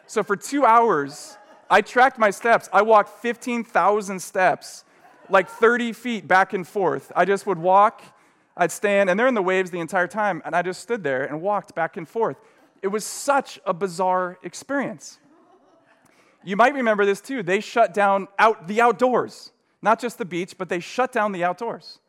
So 0.07 0.23
for 0.23 0.37
two 0.37 0.65
hours, 0.65 1.37
I 1.69 1.81
tracked 1.81 2.17
my 2.17 2.29
steps. 2.29 2.69
I 2.71 2.83
walked 2.83 3.09
15,000 3.21 4.21
steps, 4.21 4.85
like 5.29 5.49
30 5.49 5.91
feet 5.91 6.27
back 6.27 6.53
and 6.53 6.65
forth. 6.65 7.11
I 7.15 7.25
just 7.25 7.45
would 7.47 7.57
walk 7.57 8.01
I'd 8.57 8.71
stand, 8.71 9.09
and 9.09 9.19
they're 9.19 9.27
in 9.27 9.33
the 9.33 9.41
waves 9.41 9.71
the 9.71 9.79
entire 9.79 10.07
time, 10.07 10.41
and 10.45 10.55
I 10.55 10.61
just 10.61 10.81
stood 10.81 11.03
there 11.03 11.25
and 11.25 11.41
walked 11.41 11.75
back 11.75 11.97
and 11.97 12.07
forth. 12.07 12.37
It 12.81 12.87
was 12.87 13.03
such 13.03 13.59
a 13.65 13.73
bizarre 13.73 14.37
experience. 14.43 15.19
You 16.43 16.55
might 16.55 16.73
remember 16.73 17.05
this 17.05 17.21
too. 17.21 17.43
They 17.43 17.59
shut 17.59 17.93
down 17.93 18.27
out 18.37 18.67
the 18.67 18.79
outdoors, 18.79 19.51
not 19.81 19.99
just 19.99 20.17
the 20.17 20.25
beach, 20.25 20.57
but 20.57 20.69
they 20.69 20.79
shut 20.79 21.11
down 21.11 21.31
the 21.31 21.43
outdoors. 21.43 21.99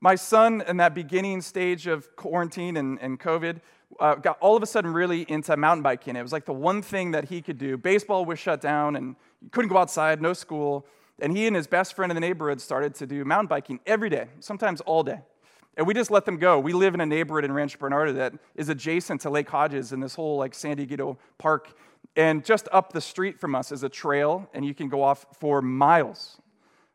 My 0.00 0.14
son, 0.14 0.62
in 0.68 0.76
that 0.76 0.94
beginning 0.94 1.40
stage 1.40 1.86
of 1.86 2.14
quarantine 2.16 2.76
and, 2.76 3.00
and 3.00 3.18
COVID, 3.18 3.60
uh, 3.98 4.16
got 4.16 4.36
all 4.40 4.54
of 4.56 4.62
a 4.62 4.66
sudden 4.66 4.92
really 4.92 5.22
into 5.22 5.56
mountain 5.56 5.82
biking. 5.82 6.16
It 6.16 6.22
was 6.22 6.32
like 6.32 6.44
the 6.44 6.52
one 6.52 6.82
thing 6.82 7.12
that 7.12 7.24
he 7.24 7.40
could 7.40 7.56
do. 7.56 7.78
Baseball 7.78 8.26
was 8.26 8.38
shut 8.38 8.60
down, 8.60 8.94
and 8.96 9.16
you 9.40 9.48
couldn't 9.48 9.70
go 9.70 9.78
outside, 9.78 10.20
no 10.20 10.34
school. 10.34 10.86
And 11.18 11.36
he 11.36 11.46
and 11.46 11.56
his 11.56 11.66
best 11.66 11.94
friend 11.94 12.10
in 12.10 12.14
the 12.14 12.20
neighborhood 12.20 12.60
started 12.60 12.94
to 12.96 13.06
do 13.06 13.24
mountain 13.24 13.46
biking 13.46 13.80
every 13.86 14.10
day, 14.10 14.28
sometimes 14.40 14.80
all 14.82 15.02
day. 15.02 15.20
And 15.76 15.86
we 15.86 15.94
just 15.94 16.10
let 16.10 16.24
them 16.24 16.38
go. 16.38 16.58
We 16.58 16.72
live 16.72 16.94
in 16.94 17.00
a 17.00 17.06
neighborhood 17.06 17.44
in 17.44 17.52
Rancho 17.52 17.78
Bernardo 17.78 18.12
that 18.14 18.34
is 18.54 18.68
adjacent 18.68 19.20
to 19.22 19.30
Lake 19.30 19.48
Hodges 19.48 19.92
and 19.92 20.02
this 20.02 20.14
whole 20.14 20.38
like 20.38 20.54
San 20.54 20.76
Diego 20.76 21.18
Park. 21.38 21.76
And 22.16 22.44
just 22.44 22.68
up 22.72 22.92
the 22.92 23.00
street 23.00 23.38
from 23.38 23.54
us 23.54 23.72
is 23.72 23.82
a 23.82 23.88
trail, 23.88 24.48
and 24.54 24.64
you 24.64 24.72
can 24.72 24.88
go 24.88 25.02
off 25.02 25.26
for 25.38 25.60
miles, 25.60 26.40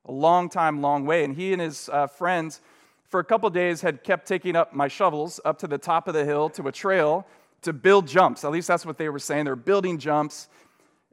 a 0.06 0.12
long 0.12 0.50
time, 0.50 0.82
long 0.82 1.06
way. 1.06 1.24
And 1.24 1.36
he 1.36 1.54
and 1.54 1.62
his 1.62 1.90
uh, 1.90 2.08
friends, 2.08 2.62
for 3.08 3.20
a 3.20 3.24
couple 3.24 3.48
days, 3.52 3.82
had 3.82 4.04
kept 4.04 4.28
taking 4.28 4.56
up 4.56 4.74
my 4.74 4.88
shovels 4.88 5.40
up 5.46 5.60
to 5.60 5.68
the 5.68 5.78
top 5.78 6.08
of 6.08 6.16
the 6.16 6.26
hill 6.26 6.50
to 6.52 6.68
a 6.68 6.72
trail 6.72 7.28
to 7.62 7.74
build 7.74 8.08
jumps. 8.08 8.44
At 8.44 8.52
least 8.52 8.68
that's 8.68 8.86
what 8.86 8.98
they 8.98 9.10
were 9.10 9.20
saying. 9.20 9.46
They're 9.46 9.56
building 9.56 10.00
jumps 10.00 10.48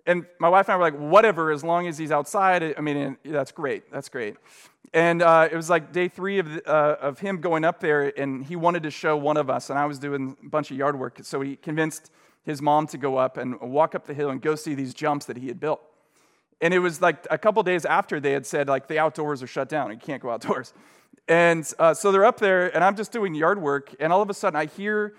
and 0.09 0.27
my 0.41 0.49
wife 0.49 0.69
and 0.69 0.73
I 0.73 0.77
were 0.79 0.83
like, 0.83 0.99
whatever, 0.99 1.53
as 1.53 1.63
long 1.63 1.87
as 1.87 1.99
he's 1.99 2.11
outside. 2.11 2.75
I 2.77 2.81
mean, 2.81 3.19
that's 3.25 3.53
great. 3.53 3.93
That's 3.93 4.09
great. 4.09 4.37
And 4.95 5.21
uh, 5.21 5.49
it 5.53 5.55
was 5.55 5.69
like 5.69 5.93
day 5.93 6.09
three 6.09 6.39
of, 6.39 6.49
uh, 6.67 6.97
of 7.01 7.19
him 7.19 7.43
going 7.43 7.63
up 7.63 7.79
there, 7.79 8.19
and 8.19 8.43
he 8.43 8.57
wanted 8.57 8.83
to 8.85 8.91
show 8.91 9.19
one 9.19 9.37
of 9.37 9.51
us, 9.51 9.69
and 9.69 9.79
I 9.79 9.85
was 9.85 9.99
doing 9.99 10.35
a 10.43 10.49
bunch 10.49 10.71
of 10.71 10.79
yard 10.79 10.99
work. 10.99 11.19
So 11.23 11.43
he 11.43 11.57
convinced 11.57 12.11
his 12.43 12.63
mom 12.63 12.87
to 12.87 12.97
go 12.97 13.19
up 13.19 13.37
and 13.37 13.61
walk 13.61 13.95
up 13.95 14.07
the 14.07 14.15
hill 14.15 14.31
and 14.31 14.41
go 14.41 14.55
see 14.55 14.75
these 14.75 14.95
jumps 14.95 15.27
that 15.27 15.37
he 15.37 15.49
had 15.49 15.61
built. 15.61 15.83
And 16.63 16.73
it 16.73 16.79
was 16.79 17.03
like 17.03 17.27
a 17.31 17.37
couple 17.37 17.63
days 17.63 17.85
after 17.85 18.19
they 18.19 18.33
had 18.33 18.47
said, 18.47 18.67
like, 18.67 18.89
the 18.89 18.99
outdoors 18.99 19.43
are 19.43 19.47
shut 19.47 19.69
down. 19.69 19.91
You 19.91 19.99
can't 19.99 20.23
go 20.23 20.31
outdoors. 20.31 20.73
And 21.29 21.71
uh, 21.79 21.93
so 21.93 22.11
they're 22.11 22.25
up 22.25 22.41
there, 22.41 22.75
and 22.75 22.83
I'm 22.83 22.97
just 22.97 23.13
doing 23.13 23.35
yard 23.35 23.61
work, 23.61 23.95
and 24.01 24.11
all 24.11 24.23
of 24.23 24.31
a 24.31 24.35
sudden 24.35 24.59
I 24.59 24.65
hear, 24.65 25.15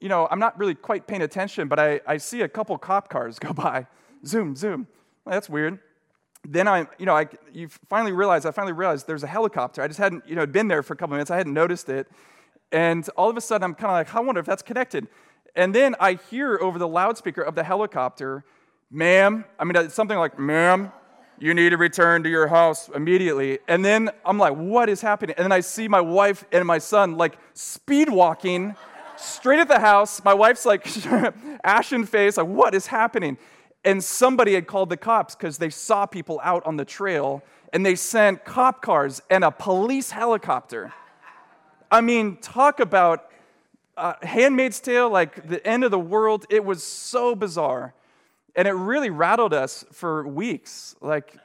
you 0.00 0.08
know, 0.08 0.26
I'm 0.30 0.38
not 0.38 0.58
really 0.58 0.74
quite 0.74 1.06
paying 1.06 1.20
attention, 1.20 1.68
but 1.68 1.78
I, 1.78 2.00
I 2.06 2.16
see 2.16 2.40
a 2.40 2.48
couple 2.48 2.78
cop 2.78 3.10
cars 3.10 3.38
go 3.38 3.52
by 3.52 3.86
zoom, 4.26 4.56
zoom. 4.56 4.86
Well, 5.24 5.34
that's 5.34 5.48
weird. 5.48 5.78
Then 6.48 6.68
I, 6.68 6.86
you 6.98 7.06
know, 7.06 7.16
I, 7.16 7.28
you 7.52 7.68
finally 7.88 8.12
realize, 8.12 8.46
I 8.46 8.50
finally 8.50 8.72
realized 8.72 9.06
there's 9.06 9.22
a 9.22 9.28
helicopter. 9.28 9.82
I 9.82 9.88
just 9.88 9.98
hadn't, 9.98 10.26
you 10.26 10.34
know, 10.34 10.46
been 10.46 10.68
there 10.68 10.82
for 10.82 10.94
a 10.94 10.96
couple 10.96 11.12
minutes. 11.12 11.30
I 11.30 11.36
hadn't 11.36 11.52
noticed 11.52 11.88
it. 11.88 12.08
And 12.72 13.06
all 13.16 13.28
of 13.28 13.36
a 13.36 13.40
sudden, 13.40 13.64
I'm 13.64 13.74
kind 13.74 13.90
of 13.90 14.06
like, 14.06 14.14
I 14.14 14.20
wonder 14.20 14.40
if 14.40 14.46
that's 14.46 14.62
connected. 14.62 15.08
And 15.54 15.74
then 15.74 15.96
I 16.00 16.14
hear 16.30 16.58
over 16.62 16.78
the 16.78 16.88
loudspeaker 16.88 17.42
of 17.42 17.54
the 17.54 17.64
helicopter, 17.64 18.44
ma'am, 18.90 19.44
I 19.58 19.64
mean, 19.64 19.76
it's 19.76 19.94
something 19.94 20.18
like, 20.18 20.38
ma'am, 20.38 20.92
You 21.38 21.54
need 21.54 21.70
to 21.70 21.78
return 21.78 22.22
to 22.22 22.28
your 22.28 22.48
house 22.48 22.90
immediately. 22.94 23.60
And 23.66 23.82
then 23.82 24.10
I'm 24.26 24.38
like, 24.38 24.54
What 24.54 24.88
is 24.90 25.00
happening? 25.00 25.34
And 25.38 25.44
then 25.44 25.52
I 25.52 25.60
see 25.60 25.88
my 25.88 26.00
wife 26.00 26.44
and 26.52 26.66
my 26.66 26.78
son 26.78 27.16
like 27.16 27.38
speed 27.54 28.10
walking 28.10 28.76
straight 29.16 29.58
at 29.58 29.68
the 29.68 29.80
house. 29.80 30.22
My 30.22 30.34
wife's 30.34 30.66
like, 30.66 30.86
ashen 31.64 32.04
face, 32.04 32.36
like, 32.36 32.46
What 32.46 32.74
is 32.74 32.86
happening? 32.86 33.38
And 33.84 34.04
somebody 34.04 34.54
had 34.54 34.66
called 34.66 34.90
the 34.90 34.96
cops 34.96 35.34
because 35.34 35.58
they 35.58 35.70
saw 35.70 36.06
people 36.06 36.40
out 36.42 36.64
on 36.66 36.76
the 36.76 36.84
trail 36.84 37.42
and 37.72 37.84
they 37.84 37.94
sent 37.94 38.44
cop 38.44 38.82
cars 38.82 39.22
and 39.30 39.44
a 39.44 39.50
police 39.50 40.10
helicopter. 40.10 40.92
I 41.90 42.00
mean, 42.00 42.36
talk 42.36 42.80
about 42.80 43.30
uh, 43.96 44.14
Handmaid's 44.22 44.80
Tale, 44.80 45.10
like 45.10 45.48
the 45.48 45.66
end 45.66 45.84
of 45.84 45.90
the 45.90 45.98
world. 45.98 46.46
It 46.50 46.64
was 46.64 46.82
so 46.82 47.34
bizarre. 47.34 47.94
And 48.56 48.66
it 48.66 48.72
really 48.72 49.10
rattled 49.10 49.54
us 49.54 49.84
for 49.92 50.26
weeks. 50.26 50.94
Like, 51.00 51.36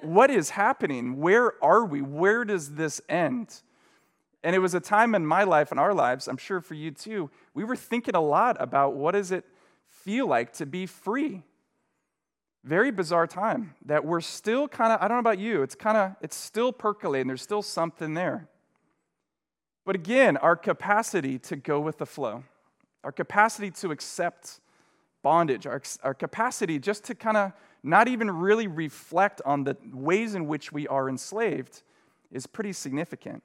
what 0.00 0.30
is 0.30 0.50
happening? 0.50 1.18
Where 1.18 1.52
are 1.62 1.84
we? 1.84 2.02
Where 2.02 2.44
does 2.44 2.74
this 2.74 3.00
end? 3.08 3.62
And 4.42 4.54
it 4.54 4.58
was 4.58 4.74
a 4.74 4.80
time 4.80 5.14
in 5.14 5.26
my 5.26 5.44
life 5.44 5.70
and 5.70 5.80
our 5.80 5.94
lives, 5.94 6.28
I'm 6.28 6.36
sure 6.36 6.60
for 6.60 6.74
you 6.74 6.90
too, 6.90 7.30
we 7.54 7.64
were 7.64 7.76
thinking 7.76 8.14
a 8.14 8.20
lot 8.20 8.56
about 8.60 8.94
what 8.94 9.12
does 9.12 9.32
it 9.32 9.44
feel 9.88 10.26
like 10.26 10.52
to 10.54 10.66
be 10.66 10.84
free? 10.84 11.42
Very 12.64 12.90
bizarre 12.90 13.26
time 13.26 13.74
that 13.84 14.06
we're 14.06 14.22
still 14.22 14.66
kind 14.68 14.90
of, 14.90 15.02
I 15.02 15.06
don't 15.06 15.16
know 15.16 15.20
about 15.20 15.38
you, 15.38 15.62
it's 15.62 15.74
kind 15.74 15.98
of, 15.98 16.16
it's 16.22 16.34
still 16.34 16.72
percolating. 16.72 17.28
There's 17.28 17.42
still 17.42 17.60
something 17.60 18.14
there. 18.14 18.48
But 19.84 19.94
again, 19.94 20.38
our 20.38 20.56
capacity 20.56 21.38
to 21.40 21.56
go 21.56 21.78
with 21.78 21.98
the 21.98 22.06
flow, 22.06 22.44
our 23.04 23.12
capacity 23.12 23.70
to 23.70 23.90
accept 23.90 24.60
bondage, 25.22 25.66
our, 25.66 25.82
our 26.02 26.14
capacity 26.14 26.78
just 26.78 27.04
to 27.04 27.14
kind 27.14 27.36
of 27.36 27.52
not 27.82 28.08
even 28.08 28.30
really 28.30 28.66
reflect 28.66 29.42
on 29.44 29.64
the 29.64 29.76
ways 29.92 30.34
in 30.34 30.46
which 30.46 30.72
we 30.72 30.88
are 30.88 31.06
enslaved 31.06 31.82
is 32.32 32.46
pretty 32.46 32.72
significant. 32.72 33.42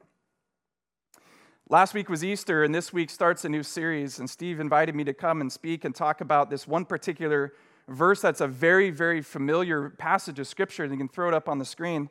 Last 1.67 1.93
week 1.93 2.09
was 2.09 2.23
Easter, 2.23 2.63
and 2.63 2.73
this 2.73 2.93
week 2.93 3.09
starts 3.09 3.43
a 3.43 3.49
new 3.49 3.63
series. 3.63 4.17
And 4.17 4.29
Steve 4.29 4.61
invited 4.61 4.95
me 4.95 5.03
to 5.03 5.13
come 5.13 5.41
and 5.41 5.51
speak 5.51 5.83
and 5.83 5.93
talk 5.93 6.21
about 6.21 6.49
this 6.49 6.65
one 6.65 6.85
particular 6.85 7.53
verse 7.89 8.21
that's 8.21 8.41
a 8.41 8.47
very, 8.47 8.89
very 8.89 9.21
familiar 9.21 9.89
passage 9.89 10.39
of 10.39 10.47
Scripture. 10.47 10.83
And 10.83 10.91
you 10.91 10.97
can 10.97 11.09
throw 11.09 11.27
it 11.27 11.33
up 11.33 11.49
on 11.49 11.59
the 11.59 11.65
screen. 11.65 12.09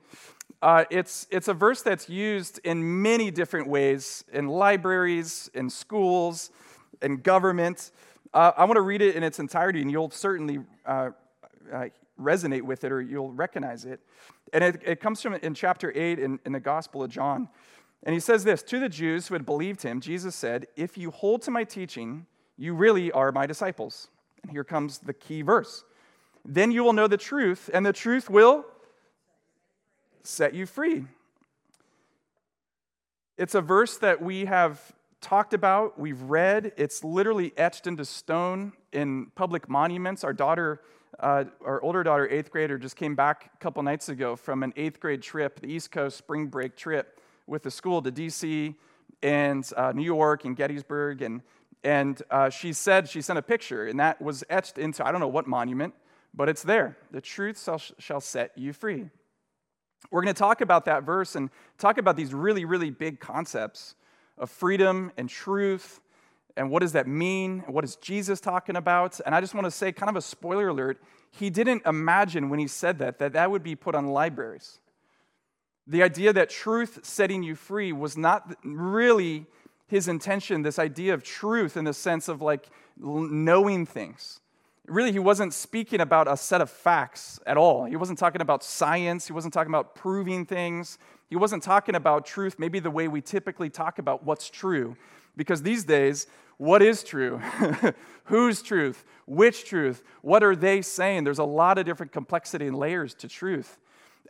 Uh, 0.60 0.84
it's, 0.90 1.26
it's 1.30 1.48
a 1.48 1.54
verse 1.54 1.82
that's 1.82 2.08
used 2.08 2.60
in 2.64 3.02
many 3.02 3.30
different 3.30 3.68
ways 3.68 4.24
in 4.32 4.48
libraries, 4.48 5.50
in 5.54 5.70
schools, 5.70 6.50
in 7.00 7.18
government. 7.18 7.92
Uh, 8.34 8.52
I 8.56 8.64
want 8.64 8.76
to 8.76 8.82
read 8.82 9.02
it 9.02 9.14
in 9.14 9.22
its 9.22 9.38
entirety, 9.38 9.80
and 9.80 9.90
you'll 9.90 10.10
certainly 10.10 10.58
uh, 10.84 11.10
uh, 11.72 11.86
resonate 12.20 12.62
with 12.62 12.84
it 12.84 12.92
or 12.92 13.00
you'll 13.00 13.32
recognize 13.32 13.84
it. 13.84 14.00
And 14.52 14.64
it, 14.64 14.82
it 14.84 15.00
comes 15.00 15.22
from 15.22 15.34
in 15.34 15.54
chapter 15.54 15.92
8 15.94 16.18
in, 16.18 16.40
in 16.44 16.52
the 16.52 16.60
Gospel 16.60 17.02
of 17.02 17.10
John. 17.10 17.48
And 18.02 18.14
he 18.14 18.20
says 18.20 18.44
this 18.44 18.62
To 18.64 18.80
the 18.80 18.88
Jews 18.88 19.28
who 19.28 19.34
had 19.34 19.46
believed 19.46 19.82
him, 19.82 20.00
Jesus 20.00 20.34
said, 20.34 20.66
If 20.76 20.96
you 20.96 21.10
hold 21.10 21.42
to 21.42 21.50
my 21.50 21.64
teaching, 21.64 22.26
you 22.56 22.74
really 22.74 23.12
are 23.12 23.32
my 23.32 23.46
disciples. 23.46 24.08
And 24.42 24.52
here 24.52 24.64
comes 24.64 24.98
the 24.98 25.12
key 25.12 25.42
verse. 25.42 25.84
Then 26.44 26.70
you 26.70 26.82
will 26.82 26.92
know 26.92 27.06
the 27.06 27.16
truth, 27.16 27.68
and 27.72 27.84
the 27.84 27.92
truth 27.92 28.30
will 28.30 28.64
set 30.22 30.54
you 30.54 30.66
free. 30.66 31.04
It's 33.36 33.54
a 33.54 33.60
verse 33.60 33.98
that 33.98 34.22
we 34.22 34.46
have 34.46 34.80
talked 35.20 35.54
about, 35.54 35.98
we've 35.98 36.22
read. 36.22 36.72
It's 36.76 37.04
literally 37.04 37.52
etched 37.56 37.86
into 37.86 38.04
stone 38.04 38.72
in 38.92 39.26
public 39.34 39.68
monuments. 39.68 40.24
Our 40.24 40.32
daughter, 40.32 40.80
uh, 41.18 41.44
our 41.64 41.82
older 41.82 42.02
daughter, 42.02 42.28
eighth 42.28 42.50
grader, 42.50 42.78
just 42.78 42.96
came 42.96 43.14
back 43.14 43.50
a 43.54 43.58
couple 43.58 43.82
nights 43.82 44.08
ago 44.08 44.36
from 44.36 44.62
an 44.62 44.72
eighth 44.76 45.00
grade 45.00 45.22
trip, 45.22 45.60
the 45.60 45.68
East 45.68 45.90
Coast 45.90 46.16
spring 46.16 46.46
break 46.46 46.76
trip 46.76 47.20
with 47.46 47.62
the 47.62 47.70
school 47.70 48.02
to 48.02 48.12
DC 48.12 48.74
and 49.22 49.70
uh, 49.76 49.92
New 49.92 50.02
York 50.02 50.44
and 50.44 50.56
Gettysburg. 50.56 51.22
And, 51.22 51.42
and 51.84 52.20
uh, 52.30 52.50
she 52.50 52.72
said, 52.72 53.08
she 53.08 53.20
sent 53.20 53.38
a 53.38 53.42
picture, 53.42 53.86
and 53.86 54.00
that 54.00 54.20
was 54.20 54.44
etched 54.50 54.78
into, 54.78 55.06
I 55.06 55.12
don't 55.12 55.20
know 55.20 55.28
what 55.28 55.46
monument, 55.46 55.94
but 56.34 56.48
it's 56.48 56.62
there. 56.62 56.96
The 57.10 57.20
truth 57.20 57.62
shall, 57.62 57.78
shall 57.78 58.20
set 58.20 58.52
you 58.56 58.72
free. 58.72 59.08
We're 60.10 60.22
going 60.22 60.34
to 60.34 60.38
talk 60.38 60.60
about 60.60 60.84
that 60.84 61.02
verse 61.02 61.34
and 61.34 61.50
talk 61.76 61.98
about 61.98 62.16
these 62.16 62.32
really, 62.32 62.64
really 62.64 62.90
big 62.90 63.20
concepts 63.20 63.94
of 64.36 64.50
freedom 64.50 65.10
and 65.16 65.28
truth. 65.28 66.00
And 66.56 66.70
what 66.70 66.80
does 66.80 66.92
that 66.92 67.06
mean? 67.06 67.64
What 67.66 67.84
is 67.84 67.96
Jesus 67.96 68.40
talking 68.40 68.76
about? 68.76 69.20
And 69.24 69.34
I 69.34 69.40
just 69.40 69.54
want 69.54 69.64
to 69.64 69.70
say, 69.70 69.92
kind 69.92 70.10
of 70.10 70.16
a 70.16 70.22
spoiler 70.22 70.68
alert, 70.68 71.00
he 71.30 71.50
didn't 71.50 71.82
imagine 71.86 72.48
when 72.48 72.58
he 72.58 72.66
said 72.66 72.98
that, 72.98 73.18
that 73.18 73.32
that 73.32 73.50
would 73.50 73.62
be 73.62 73.76
put 73.76 73.94
on 73.94 74.08
libraries. 74.08 74.80
The 75.86 76.02
idea 76.02 76.32
that 76.32 76.50
truth 76.50 77.00
setting 77.02 77.42
you 77.42 77.54
free 77.54 77.92
was 77.92 78.16
not 78.16 78.56
really 78.62 79.46
his 79.88 80.06
intention, 80.06 80.62
this 80.62 80.78
idea 80.78 81.14
of 81.14 81.24
truth 81.24 81.76
in 81.76 81.84
the 81.84 81.92
sense 81.92 82.28
of 82.28 82.40
like 82.40 82.68
knowing 82.96 83.86
things. 83.86 84.40
Really, 84.86 85.12
he 85.12 85.18
wasn't 85.18 85.52
speaking 85.52 86.00
about 86.00 86.30
a 86.30 86.36
set 86.36 86.60
of 86.60 86.70
facts 86.70 87.40
at 87.46 87.56
all. 87.56 87.84
He 87.84 87.96
wasn't 87.96 88.18
talking 88.18 88.40
about 88.40 88.62
science. 88.62 89.26
He 89.26 89.32
wasn't 89.32 89.52
talking 89.52 89.70
about 89.70 89.94
proving 89.94 90.46
things. 90.46 90.98
He 91.28 91.36
wasn't 91.36 91.62
talking 91.62 91.94
about 91.94 92.24
truth, 92.24 92.58
maybe 92.58 92.78
the 92.78 92.90
way 92.90 93.08
we 93.08 93.20
typically 93.20 93.68
talk 93.68 93.98
about 93.98 94.24
what's 94.24 94.48
true. 94.48 94.96
Because 95.36 95.62
these 95.62 95.84
days, 95.84 96.26
what 96.56 96.82
is 96.82 97.02
true? 97.02 97.38
Whose 98.24 98.62
truth? 98.62 99.04
Which 99.26 99.64
truth? 99.66 100.02
What 100.22 100.42
are 100.42 100.56
they 100.56 100.80
saying? 100.82 101.24
There's 101.24 101.38
a 101.38 101.44
lot 101.44 101.78
of 101.78 101.84
different 101.84 102.12
complexity 102.12 102.66
and 102.66 102.76
layers 102.76 103.14
to 103.14 103.28
truth. 103.28 103.78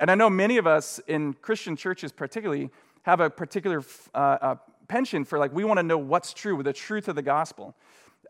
And 0.00 0.10
I 0.10 0.14
know 0.14 0.28
many 0.28 0.56
of 0.58 0.66
us 0.66 1.00
in 1.06 1.34
Christian 1.34 1.76
churches, 1.76 2.12
particularly, 2.12 2.70
have 3.02 3.20
a 3.20 3.30
particular 3.30 3.82
uh, 4.14 4.18
uh, 4.18 4.54
penchant 4.88 5.28
for 5.28 5.38
like, 5.38 5.52
we 5.52 5.64
want 5.64 5.78
to 5.78 5.82
know 5.82 5.98
what's 5.98 6.32
true 6.32 6.56
with 6.56 6.66
the 6.66 6.72
truth 6.72 7.08
of 7.08 7.14
the 7.14 7.22
gospel. 7.22 7.74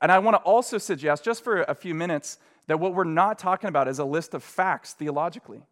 And 0.02 0.12
I 0.12 0.18
want 0.18 0.34
to 0.34 0.42
also 0.42 0.78
suggest, 0.78 1.24
just 1.24 1.42
for 1.42 1.62
a 1.62 1.74
few 1.74 1.94
minutes, 1.94 2.38
that 2.66 2.78
what 2.78 2.94
we're 2.94 3.04
not 3.04 3.38
talking 3.38 3.68
about 3.68 3.88
is 3.88 3.98
a 3.98 4.04
list 4.04 4.34
of 4.34 4.42
facts 4.42 4.92
theologically. 4.92 5.62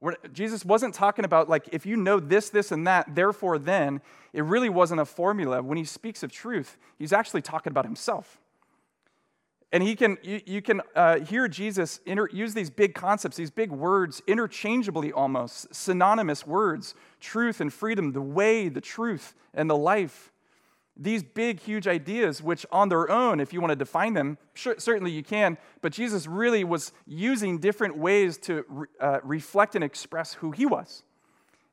We're, 0.00 0.16
Jesus 0.32 0.64
wasn't 0.64 0.94
talking 0.94 1.24
about, 1.24 1.48
like, 1.48 1.68
if 1.70 1.86
you 1.86 1.96
know 1.96 2.18
this, 2.18 2.50
this, 2.50 2.72
and 2.72 2.86
that, 2.86 3.14
therefore 3.14 3.58
then. 3.58 4.00
It 4.32 4.42
really 4.42 4.68
wasn't 4.68 5.00
a 5.00 5.04
formula. 5.04 5.62
When 5.62 5.78
he 5.78 5.84
speaks 5.84 6.22
of 6.22 6.32
truth, 6.32 6.76
he's 6.98 7.12
actually 7.12 7.42
talking 7.42 7.70
about 7.70 7.84
himself. 7.84 8.40
And 9.72 9.82
he 9.82 9.96
can, 9.96 10.18
you, 10.22 10.40
you 10.44 10.60
can 10.60 10.82
uh, 10.94 11.20
hear 11.20 11.48
Jesus 11.48 12.00
inter- 12.04 12.28
use 12.30 12.52
these 12.52 12.68
big 12.68 12.94
concepts, 12.94 13.38
these 13.38 13.50
big 13.50 13.72
words, 13.72 14.22
interchangeably 14.26 15.10
almost, 15.12 15.74
synonymous 15.74 16.46
words 16.46 16.94
truth 17.20 17.60
and 17.60 17.72
freedom, 17.72 18.12
the 18.12 18.20
way, 18.20 18.68
the 18.68 18.80
truth, 18.80 19.34
and 19.54 19.70
the 19.70 19.76
life. 19.76 20.30
These 20.94 21.22
big, 21.22 21.60
huge 21.60 21.86
ideas, 21.86 22.42
which 22.42 22.66
on 22.70 22.90
their 22.90 23.10
own, 23.10 23.40
if 23.40 23.54
you 23.54 23.60
want 23.62 23.70
to 23.70 23.76
define 23.76 24.12
them, 24.12 24.36
sure, 24.52 24.74
certainly 24.78 25.10
you 25.10 25.22
can, 25.22 25.56
but 25.80 25.92
Jesus 25.92 26.26
really 26.26 26.64
was 26.64 26.92
using 27.06 27.58
different 27.58 27.96
ways 27.96 28.36
to 28.38 28.64
re- 28.68 28.86
uh, 29.00 29.20
reflect 29.22 29.74
and 29.74 29.82
express 29.82 30.34
who 30.34 30.50
he 30.50 30.66
was 30.66 31.02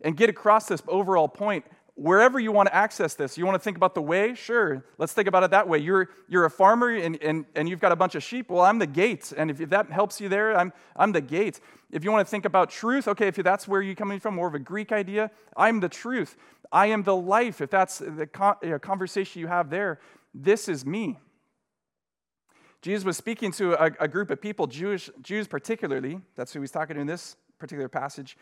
and 0.01 0.15
get 0.15 0.29
across 0.29 0.67
this 0.67 0.81
overall 0.87 1.27
point. 1.27 1.65
Wherever 1.99 2.39
you 2.39 2.53
want 2.53 2.67
to 2.67 2.73
access 2.73 3.13
this, 3.13 3.37
you 3.37 3.45
want 3.45 3.55
to 3.55 3.59
think 3.59 3.75
about 3.75 3.93
the 3.93 4.01
way? 4.01 4.33
Sure, 4.33 4.85
let's 4.97 5.11
think 5.11 5.27
about 5.27 5.43
it 5.43 5.51
that 5.51 5.67
way. 5.67 5.79
You're, 5.79 6.07
you're 6.29 6.45
a 6.45 6.49
farmer 6.49 6.95
and, 6.95 7.21
and, 7.21 7.45
and 7.55 7.67
you've 7.67 7.81
got 7.81 7.91
a 7.91 7.95
bunch 7.97 8.15
of 8.15 8.23
sheep. 8.23 8.49
Well, 8.49 8.61
I'm 8.61 8.79
the 8.79 8.87
gate. 8.87 9.33
And 9.35 9.51
if 9.51 9.57
that 9.69 9.91
helps 9.91 10.21
you 10.21 10.29
there, 10.29 10.57
I'm, 10.57 10.71
I'm 10.95 11.11
the 11.11 11.19
gate. 11.19 11.59
If 11.91 12.05
you 12.05 12.11
want 12.11 12.25
to 12.25 12.31
think 12.31 12.45
about 12.45 12.69
truth, 12.69 13.09
okay, 13.09 13.27
if 13.27 13.35
that's 13.35 13.67
where 13.67 13.81
you're 13.81 13.95
coming 13.95 14.21
from, 14.21 14.35
more 14.35 14.47
of 14.47 14.55
a 14.55 14.59
Greek 14.59 14.93
idea, 14.93 15.29
I'm 15.57 15.81
the 15.81 15.89
truth. 15.89 16.37
I 16.71 16.85
am 16.85 17.03
the 17.03 17.17
life. 17.17 17.59
If 17.59 17.69
that's 17.69 17.97
the 17.97 18.27
conversation 18.81 19.41
you 19.41 19.47
have 19.47 19.69
there, 19.69 19.99
this 20.33 20.69
is 20.69 20.85
me. 20.85 21.19
Jesus 22.81 23.03
was 23.03 23.17
speaking 23.17 23.51
to 23.53 23.73
a, 23.73 23.91
a 23.99 24.07
group 24.07 24.31
of 24.31 24.39
people, 24.39 24.67
Jewish, 24.67 25.09
Jews 25.21 25.49
particularly, 25.49 26.21
that's 26.37 26.53
who 26.53 26.61
he's 26.61 26.71
talking 26.71 26.95
to 26.95 27.01
in 27.01 27.07
this 27.07 27.35
particular 27.59 27.89
passage, 27.89 28.37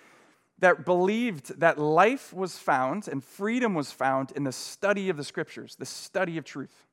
that 0.59 0.85
believed 0.85 1.59
that 1.59 1.77
life 1.77 2.33
was 2.33 2.57
found 2.57 3.07
and 3.07 3.23
freedom 3.23 3.73
was 3.73 3.91
found 3.91 4.31
in 4.31 4.43
the 4.43 4.51
study 4.51 5.09
of 5.09 5.17
the 5.17 5.23
scriptures, 5.23 5.75
the 5.75 5.85
study 5.85 6.37
of 6.37 6.45
truth. 6.45 6.87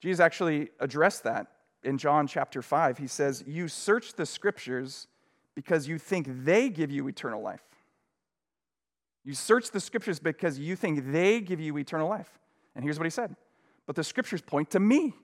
Jesus 0.00 0.20
actually 0.20 0.70
addressed 0.80 1.24
that 1.24 1.48
in 1.82 1.98
John 1.98 2.26
chapter 2.26 2.62
5. 2.62 2.98
He 2.98 3.06
says, 3.06 3.44
You 3.46 3.68
search 3.68 4.14
the 4.14 4.26
scriptures 4.26 5.08
because 5.54 5.88
you 5.88 5.98
think 5.98 6.44
they 6.44 6.68
give 6.68 6.90
you 6.90 7.08
eternal 7.08 7.42
life. 7.42 7.64
You 9.24 9.34
search 9.34 9.70
the 9.72 9.80
scriptures 9.80 10.18
because 10.18 10.58
you 10.58 10.76
think 10.76 11.12
they 11.12 11.40
give 11.40 11.60
you 11.60 11.76
eternal 11.76 12.08
life. 12.08 12.38
And 12.74 12.84
here's 12.84 12.98
what 12.98 13.04
he 13.04 13.10
said 13.10 13.36
But 13.86 13.96
the 13.96 14.04
scriptures 14.04 14.40
point 14.40 14.70
to 14.70 14.80
me. 14.80 15.14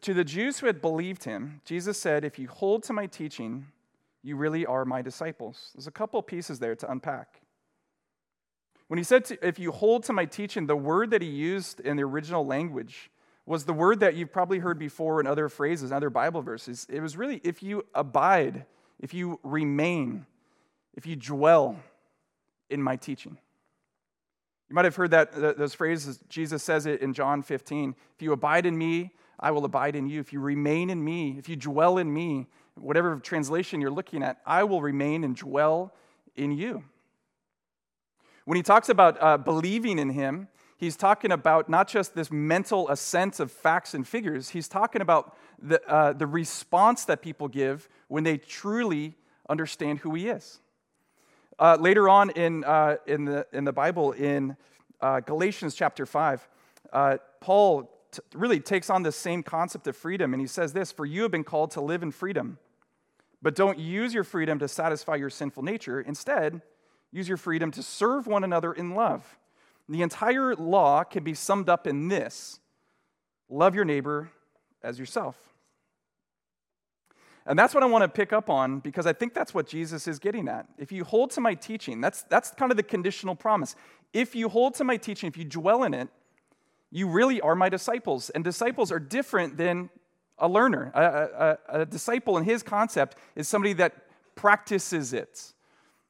To 0.00 0.14
the 0.14 0.24
Jews 0.24 0.58
who 0.58 0.66
had 0.66 0.80
believed 0.80 1.24
him, 1.24 1.60
Jesus 1.64 2.00
said, 2.00 2.24
If 2.24 2.38
you 2.38 2.48
hold 2.48 2.82
to 2.84 2.92
my 2.92 3.06
teaching, 3.06 3.66
you 4.22 4.36
really 4.36 4.64
are 4.64 4.84
my 4.84 5.02
disciples. 5.02 5.70
There's 5.74 5.86
a 5.86 5.92
couple 5.92 6.22
pieces 6.22 6.58
there 6.58 6.74
to 6.76 6.90
unpack. 6.90 7.42
When 8.88 8.96
he 8.96 9.04
said, 9.04 9.26
to, 9.26 9.46
If 9.46 9.58
you 9.58 9.72
hold 9.72 10.04
to 10.04 10.12
my 10.12 10.24
teaching, 10.24 10.66
the 10.66 10.76
word 10.76 11.10
that 11.10 11.20
he 11.20 11.28
used 11.28 11.80
in 11.80 11.96
the 11.96 12.04
original 12.04 12.46
language 12.46 13.10
was 13.46 13.64
the 13.64 13.74
word 13.74 14.00
that 14.00 14.14
you've 14.14 14.32
probably 14.32 14.58
heard 14.58 14.78
before 14.78 15.20
in 15.20 15.26
other 15.26 15.50
phrases, 15.50 15.92
other 15.92 16.08
Bible 16.08 16.40
verses. 16.40 16.86
It 16.88 17.00
was 17.00 17.16
really 17.16 17.40
if 17.44 17.62
you 17.62 17.84
abide, 17.94 18.64
if 19.00 19.12
you 19.12 19.38
remain, 19.42 20.24
if 20.94 21.06
you 21.06 21.14
dwell 21.14 21.76
in 22.70 22.82
my 22.82 22.96
teaching. 22.96 23.36
You 24.70 24.74
might 24.74 24.86
have 24.86 24.96
heard 24.96 25.10
that 25.10 25.58
those 25.58 25.74
phrases. 25.74 26.18
Jesus 26.30 26.62
says 26.62 26.86
it 26.86 27.02
in 27.02 27.12
John 27.12 27.42
15. 27.42 27.94
If 28.14 28.22
you 28.22 28.32
abide 28.32 28.64
in 28.64 28.78
me, 28.78 29.12
I 29.38 29.50
will 29.50 29.64
abide 29.64 29.96
in 29.96 30.06
you. 30.06 30.20
If 30.20 30.32
you 30.32 30.40
remain 30.40 30.90
in 30.90 31.04
me, 31.04 31.36
if 31.38 31.48
you 31.48 31.56
dwell 31.56 31.98
in 31.98 32.12
me, 32.12 32.46
whatever 32.74 33.16
translation 33.16 33.80
you're 33.80 33.90
looking 33.90 34.22
at, 34.22 34.40
I 34.46 34.64
will 34.64 34.82
remain 34.82 35.24
and 35.24 35.36
dwell 35.36 35.92
in 36.36 36.52
you. 36.52 36.84
When 38.44 38.56
he 38.56 38.62
talks 38.62 38.88
about 38.88 39.16
uh, 39.22 39.38
believing 39.38 39.98
in 39.98 40.10
him, 40.10 40.48
he's 40.76 40.96
talking 40.96 41.32
about 41.32 41.68
not 41.68 41.88
just 41.88 42.14
this 42.14 42.30
mental 42.30 42.88
assent 42.90 43.40
of 43.40 43.50
facts 43.50 43.94
and 43.94 44.06
figures, 44.06 44.50
he's 44.50 44.68
talking 44.68 45.00
about 45.00 45.36
the, 45.60 45.82
uh, 45.88 46.12
the 46.12 46.26
response 46.26 47.04
that 47.06 47.22
people 47.22 47.48
give 47.48 47.88
when 48.08 48.24
they 48.24 48.36
truly 48.36 49.16
understand 49.48 50.00
who 50.00 50.14
he 50.14 50.28
is. 50.28 50.60
Uh, 51.58 51.76
later 51.80 52.08
on 52.08 52.30
in, 52.30 52.64
uh, 52.64 52.96
in, 53.06 53.24
the, 53.24 53.46
in 53.52 53.64
the 53.64 53.72
Bible, 53.72 54.12
in 54.12 54.56
uh, 55.00 55.20
Galatians 55.20 55.74
chapter 55.74 56.04
5, 56.04 56.48
uh, 56.92 57.16
Paul 57.40 57.90
t- 58.14 58.22
really 58.34 58.60
takes 58.60 58.90
on 58.90 59.02
the 59.02 59.12
same 59.12 59.42
concept 59.42 59.86
of 59.86 59.96
freedom, 59.96 60.32
and 60.32 60.40
he 60.40 60.46
says 60.46 60.72
this 60.72 60.92
For 60.92 61.06
you 61.06 61.22
have 61.22 61.30
been 61.30 61.44
called 61.44 61.70
to 61.72 61.80
live 61.80 62.02
in 62.02 62.10
freedom, 62.10 62.58
but 63.42 63.54
don't 63.54 63.78
use 63.78 64.14
your 64.14 64.24
freedom 64.24 64.58
to 64.58 64.68
satisfy 64.68 65.16
your 65.16 65.30
sinful 65.30 65.62
nature. 65.62 66.00
Instead, 66.00 66.62
use 67.12 67.28
your 67.28 67.36
freedom 67.36 67.70
to 67.72 67.82
serve 67.82 68.26
one 68.26 68.44
another 68.44 68.72
in 68.72 68.94
love. 68.94 69.38
The 69.88 70.02
entire 70.02 70.54
law 70.54 71.04
can 71.04 71.24
be 71.24 71.34
summed 71.34 71.68
up 71.68 71.86
in 71.86 72.08
this 72.08 72.60
love 73.50 73.74
your 73.74 73.84
neighbor 73.84 74.30
as 74.82 74.98
yourself. 74.98 75.36
And 77.46 77.58
that's 77.58 77.74
what 77.74 77.82
I 77.82 77.86
want 77.86 78.02
to 78.02 78.08
pick 78.08 78.32
up 78.32 78.48
on 78.48 78.80
because 78.80 79.06
I 79.06 79.12
think 79.12 79.34
that's 79.34 79.52
what 79.52 79.66
Jesus 79.66 80.08
is 80.08 80.18
getting 80.18 80.48
at. 80.48 80.66
If 80.78 80.90
you 80.90 81.04
hold 81.04 81.30
to 81.32 81.40
my 81.42 81.54
teaching, 81.54 82.00
that's, 82.00 82.22
that's 82.24 82.50
kind 82.52 82.70
of 82.70 82.76
the 82.76 82.82
conditional 82.82 83.34
promise. 83.34 83.76
If 84.14 84.34
you 84.34 84.48
hold 84.48 84.74
to 84.76 84.84
my 84.84 84.96
teaching, 84.96 85.28
if 85.28 85.36
you 85.36 85.44
dwell 85.44 85.82
in 85.82 85.92
it, 85.92 86.08
you 86.94 87.08
really 87.08 87.40
are 87.40 87.56
my 87.56 87.68
disciples. 87.68 88.30
And 88.30 88.44
disciples 88.44 88.92
are 88.92 89.00
different 89.00 89.56
than 89.56 89.90
a 90.38 90.46
learner. 90.46 90.92
A, 90.94 91.58
a, 91.72 91.80
a 91.80 91.86
disciple 91.86 92.38
in 92.38 92.44
his 92.44 92.62
concept 92.62 93.16
is 93.34 93.48
somebody 93.48 93.72
that 93.74 93.94
practices 94.36 95.12
it, 95.12 95.54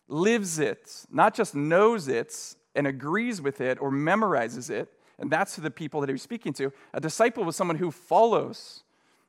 lives 0.08 0.58
it, 0.58 1.06
not 1.10 1.34
just 1.34 1.54
knows 1.54 2.06
it 2.06 2.54
and 2.74 2.86
agrees 2.86 3.40
with 3.40 3.62
it 3.62 3.80
or 3.80 3.90
memorizes 3.90 4.68
it. 4.68 4.90
And 5.18 5.30
that's 5.30 5.56
the 5.56 5.70
people 5.70 6.02
that 6.02 6.10
he 6.10 6.12
was 6.12 6.20
speaking 6.20 6.52
to. 6.54 6.70
A 6.92 7.00
disciple 7.00 7.44
was 7.44 7.56
someone 7.56 7.78
who 7.78 7.90
follows 7.90 8.82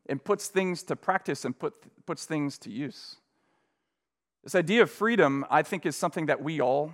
and 0.07 0.21
puts 0.21 0.49
things 0.49 0.83
to 0.83 0.97
practice 0.97 1.45
and 1.45 1.57
put, 1.57 1.73
puts 2.05 2.25
things 2.25 2.57
to 2.59 2.69
use. 2.69 3.15
This 4.43 4.55
idea 4.55 4.81
of 4.81 4.91
freedom, 4.91 5.45
I 5.49 5.63
think, 5.63 5.85
is 5.85 5.95
something 5.95 6.25
that 6.25 6.43
we 6.43 6.59
all 6.59 6.93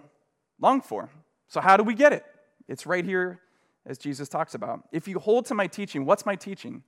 long 0.60 0.82
for. 0.82 1.10
So, 1.47 1.62
how 1.62 1.78
do 1.78 1.84
we 1.84 1.95
get 1.95 2.13
it? 2.13 2.24
It's 2.67 2.86
right 2.86 3.04
here 3.04 3.41
as 3.86 3.98
Jesus 3.98 4.30
talks 4.30 4.54
about. 4.54 4.84
If 4.91 5.08
you 5.08 5.20
hold 5.20 5.46
to 5.48 5.56
my 5.56 5.67
teaching, 5.67 6.06
what's 6.06 6.26
my 6.26 6.36
teaching? 6.36 6.84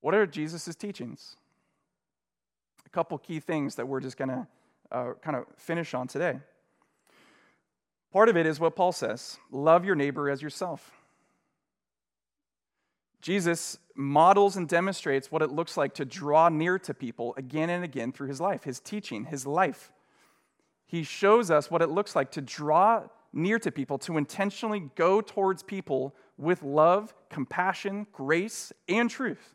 What 0.00 0.14
are 0.14 0.26
Jesus' 0.26 0.74
teachings? 0.74 1.36
A 2.86 2.90
couple 2.90 3.18
key 3.18 3.40
things 3.40 3.74
that 3.76 3.86
we're 3.86 4.00
just 4.00 4.16
going 4.16 4.28
to 4.28 4.46
uh, 4.90 5.12
kind 5.22 5.36
of 5.36 5.44
finish 5.56 5.94
on 5.94 6.08
today. 6.08 6.40
Part 8.12 8.28
of 8.28 8.36
it 8.36 8.46
is 8.46 8.58
what 8.58 8.74
Paul 8.74 8.92
says 8.92 9.38
love 9.50 9.84
your 9.84 9.94
neighbor 9.94 10.28
as 10.28 10.42
yourself. 10.42 10.92
Jesus 13.20 13.78
models 13.94 14.56
and 14.56 14.66
demonstrates 14.66 15.30
what 15.30 15.42
it 15.42 15.50
looks 15.50 15.76
like 15.76 15.94
to 15.94 16.04
draw 16.04 16.48
near 16.48 16.78
to 16.78 16.94
people 16.94 17.34
again 17.36 17.68
and 17.68 17.84
again 17.84 18.12
through 18.12 18.28
his 18.28 18.40
life, 18.40 18.64
his 18.64 18.80
teaching, 18.80 19.26
his 19.26 19.46
life. 19.46 19.92
He 20.86 21.02
shows 21.02 21.50
us 21.50 21.70
what 21.70 21.82
it 21.82 21.90
looks 21.90 22.16
like 22.16 22.32
to 22.32 22.40
draw 22.40 23.04
near 23.32 23.58
to 23.58 23.70
people, 23.70 23.98
to 23.98 24.16
intentionally 24.16 24.90
go 24.96 25.20
towards 25.20 25.62
people 25.62 26.14
with 26.36 26.62
love, 26.62 27.14
compassion, 27.28 28.06
grace, 28.12 28.72
and 28.88 29.08
truth. 29.08 29.54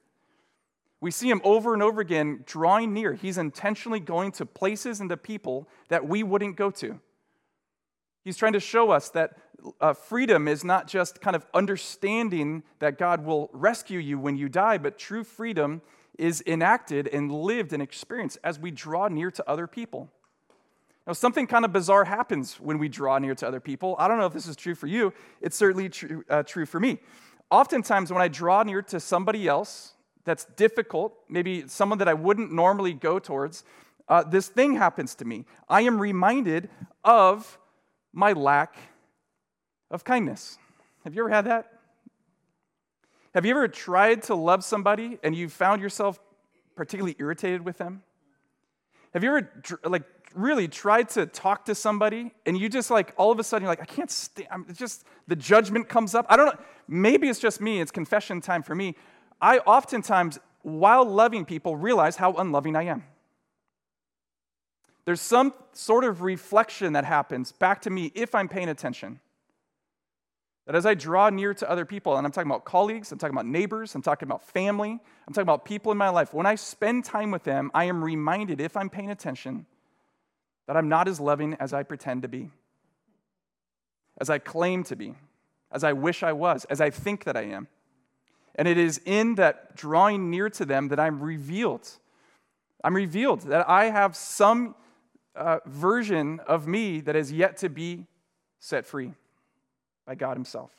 We 1.02 1.12
see 1.12 1.30
him 1.30 1.42
over 1.44 1.74
and 1.74 1.84
over 1.84 2.02
again 2.02 2.44
drawing 2.46 2.94
near. 2.94 3.14
He's 3.14 3.38
intentionally 3.38 4.00
going 4.00 4.32
to 4.34 4.46
places 4.46 5.02
and 5.02 5.10
to 5.10 5.18
people 5.18 5.68
that 5.90 6.08
we 6.08 6.24
wouldn't 6.24 6.56
go 6.56 6.72
to. 6.72 7.00
He's 8.24 8.38
trying 8.38 8.54
to 8.54 8.60
show 8.60 8.92
us 8.92 9.10
that 9.10 9.38
uh, 9.82 9.94
freedom 9.94 10.48
is 10.48 10.64
not 10.64 10.88
just 10.88 11.22
kind 11.22 11.36
of 11.36 11.46
understanding 11.54 12.64
that 12.80 12.98
God 12.98 13.26
will 13.26 13.50
rescue 13.54 14.00
you 14.00 14.18
when 14.18 14.36
you 14.36 14.50
die, 14.50 14.78
but 14.78 14.98
true 14.98 15.24
freedom 15.24 15.82
is 16.18 16.44
enacted 16.48 17.08
and 17.08 17.32
lived 17.32 17.74
and 17.74 17.84
experienced 17.84 18.38
as 18.44 18.58
we 18.58 18.72
draw 18.72 19.08
near 19.08 19.30
to 19.32 19.48
other 19.50 19.68
people. 19.68 20.10
Now, 21.08 21.14
something 21.14 21.46
kind 21.46 21.66
of 21.66 21.72
bizarre 21.72 22.06
happens 22.06 22.60
when 22.60 22.80
we 22.80 22.90
draw 22.90 23.18
near 23.20 23.36
to 23.36 23.48
other 23.48 23.60
people. 23.60 23.96
I 24.00 24.08
don't 24.08 24.18
know 24.18 24.26
if 24.26 24.34
this 24.34 24.48
is 24.48 24.56
true 24.56 24.76
for 24.76 24.88
you, 24.88 25.14
it's 25.42 25.56
certainly 25.56 25.90
true, 25.90 26.24
uh, 26.30 26.44
true 26.44 26.66
for 26.66 26.80
me. 26.80 27.00
Oftentimes, 27.52 28.12
when 28.12 28.22
I 28.22 28.28
draw 28.28 28.64
near 28.64 28.82
to 28.84 29.00
somebody 29.00 29.48
else 29.48 29.94
that's 30.24 30.46
difficult, 30.46 31.14
maybe 31.30 31.68
someone 31.68 32.00
that 32.00 32.08
I 32.08 32.16
wouldn't 32.16 32.52
normally 32.52 32.94
go 32.94 33.20
towards, 33.20 33.64
uh, 34.08 34.24
this 34.24 34.48
thing 34.48 34.76
happens 34.76 35.14
to 35.16 35.26
me. 35.26 35.46
I 35.70 35.82
am 35.82 36.00
reminded 36.00 36.70
of 37.04 37.60
my 38.12 38.34
lack 38.34 38.76
of 39.92 40.04
kindness. 40.04 40.58
Have 41.04 41.14
you 41.14 41.22
ever 41.22 41.30
had 41.30 41.46
that? 41.46 41.72
Have 43.36 43.46
you 43.46 43.52
ever 43.52 43.68
tried 43.68 44.24
to 44.24 44.36
love 44.36 44.64
somebody 44.64 45.20
and 45.22 45.36
you 45.36 45.50
found 45.50 45.82
yourself 45.82 46.20
particularly 46.76 47.16
irritated 47.20 47.64
with 47.64 47.78
them? 47.78 48.02
Have 49.14 49.24
you 49.24 49.30
ever 49.30 49.52
like 49.84 50.04
really 50.36 50.68
tried 50.68 51.10
to 51.10 51.26
talk 51.26 51.66
to 51.66 51.76
somebody 51.76 52.32
and 52.46 52.58
you 52.58 52.70
just 52.70 52.92
like 52.92 53.14
all 53.18 53.32
of 53.32 53.40
a 53.40 53.44
sudden 53.44 53.64
you're 53.64 53.72
like 53.72 53.82
I 53.82 53.86
can't 53.86 54.12
stand 54.12 54.48
I'm 54.52 54.66
just 54.74 55.06
the 55.28 55.36
judgment 55.36 55.90
comes 55.90 56.14
up. 56.14 56.26
I 56.30 56.36
don't 56.38 56.48
know 56.48 56.62
maybe 56.88 57.28
it's 57.30 57.40
just 57.40 57.62
me, 57.62 57.80
it's 57.80 57.92
confession 57.92 58.42
time 58.42 58.64
for 58.64 58.76
me. 58.76 58.96
I 59.42 59.60
oftentimes 59.60 60.40
while 60.62 61.06
loving 61.06 61.46
people 61.46 61.76
realize 61.76 62.16
how 62.16 62.34
unloving 62.34 62.76
I 62.76 62.84
am. 62.84 63.04
There's 65.06 65.22
some 65.22 65.54
sort 65.74 66.04
of 66.04 66.22
reflection 66.22 66.94
that 66.94 67.06
happens 67.06 67.52
back 67.52 67.84
to 67.84 67.90
me 67.90 68.12
if 68.16 68.34
I'm 68.34 68.50
paying 68.50 68.70
attention. 68.70 69.20
That 70.66 70.76
as 70.76 70.88
I 70.88 70.96
draw 70.96 71.30
near 71.30 71.54
to 71.54 71.70
other 71.70 71.86
people, 71.86 72.18
and 72.18 72.26
I'm 72.26 72.32
talking 72.32 72.50
about 72.50 72.66
colleagues, 72.66 73.12
I'm 73.12 73.20
talking 73.20 73.36
about 73.36 73.46
neighbors, 73.46 73.94
I'm 73.94 74.02
talking 74.02 74.28
about 74.28 74.42
family, 74.42 74.90
I'm 75.28 75.34
talking 75.34 75.44
about 75.44 75.64
people 75.64 75.92
in 75.92 75.98
my 76.00 76.10
life, 76.10 76.34
when 76.34 76.48
I 76.48 76.56
spend 76.56 77.06
time 77.06 77.30
with 77.30 77.44
them, 77.44 77.70
I 77.76 77.84
am 77.84 78.04
reminded, 78.04 78.60
if 78.60 78.76
I'm 78.76 78.90
paying 78.90 79.12
attention, 79.12 79.68
that 80.68 80.76
I'm 80.76 80.90
not 80.90 81.08
as 81.08 81.20
loving 81.20 81.56
as 81.60 81.74
I 81.74 81.84
pretend 81.84 82.24
to 82.24 82.28
be, 82.28 82.50
as 84.20 84.30
I 84.30 84.40
claim 84.40 84.84
to 84.86 84.96
be, 84.96 85.16
as 85.72 85.84
I 85.84 85.94
wish 85.94 86.24
I 86.24 86.34
was, 86.34 86.66
as 86.66 86.82
I 86.82 86.90
think 86.90 87.26
that 87.26 87.38
I 87.38 87.44
am. 87.44 87.68
And 88.56 88.68
it 88.68 88.78
is 88.78 89.02
in 89.06 89.36
that 89.36 89.76
drawing 89.76 90.30
near 90.30 90.50
to 90.52 90.66
them 90.66 90.88
that 90.88 91.00
I'm 91.00 91.22
revealed. 91.22 91.90
I'm 92.84 92.96
revealed 92.96 93.42
that 93.42 93.68
I 93.70 93.86
have 93.86 94.16
some 94.16 94.76
uh, 95.36 95.60
version 95.66 96.40
of 96.48 96.68
me 96.68 97.02
that 97.02 97.16
is 97.16 97.32
yet 97.32 97.58
to 97.58 97.70
be 97.70 98.06
set 98.60 98.86
free 98.86 99.14
by 100.06 100.16
God 100.16 100.38
Himself. 100.38 100.72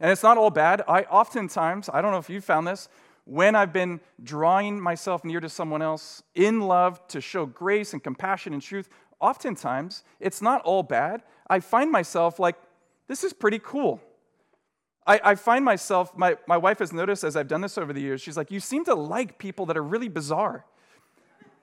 And 0.00 0.10
it's 0.10 0.22
not 0.22 0.38
all 0.38 0.50
bad. 0.50 0.82
I 0.88 1.02
oftentimes, 1.02 1.90
I 1.92 2.00
don't 2.00 2.10
know 2.10 2.18
if 2.18 2.30
you 2.30 2.40
found 2.40 2.66
this, 2.66 2.88
when 3.24 3.54
I've 3.54 3.72
been 3.72 4.00
drawing 4.22 4.80
myself 4.80 5.24
near 5.24 5.40
to 5.40 5.48
someone 5.48 5.82
else 5.82 6.22
in 6.34 6.60
love 6.60 7.06
to 7.08 7.20
show 7.20 7.46
grace 7.46 7.92
and 7.92 8.02
compassion 8.02 8.52
and 8.52 8.62
truth, 8.62 8.88
oftentimes 9.20 10.04
it's 10.18 10.42
not 10.42 10.62
all 10.62 10.82
bad. 10.82 11.22
I 11.48 11.60
find 11.60 11.90
myself 11.90 12.38
like, 12.38 12.56
this 13.08 13.24
is 13.24 13.32
pretty 13.32 13.58
cool. 13.58 14.00
I, 15.06 15.20
I, 15.24 15.34
find 15.34 15.64
myself, 15.64 16.16
my, 16.16 16.36
my 16.46 16.56
wife 16.56 16.78
has 16.78 16.92
noticed 16.92 17.24
as 17.24 17.36
I've 17.36 17.48
done 17.48 17.60
this 17.60 17.78
over 17.78 17.92
the 17.92 18.00
years, 18.00 18.20
she's 18.20 18.36
like, 18.36 18.50
you 18.50 18.60
seem 18.60 18.84
to 18.84 18.94
like 18.94 19.38
people 19.38 19.66
that 19.66 19.76
are 19.76 19.82
really 19.82 20.08
bizarre. 20.08 20.64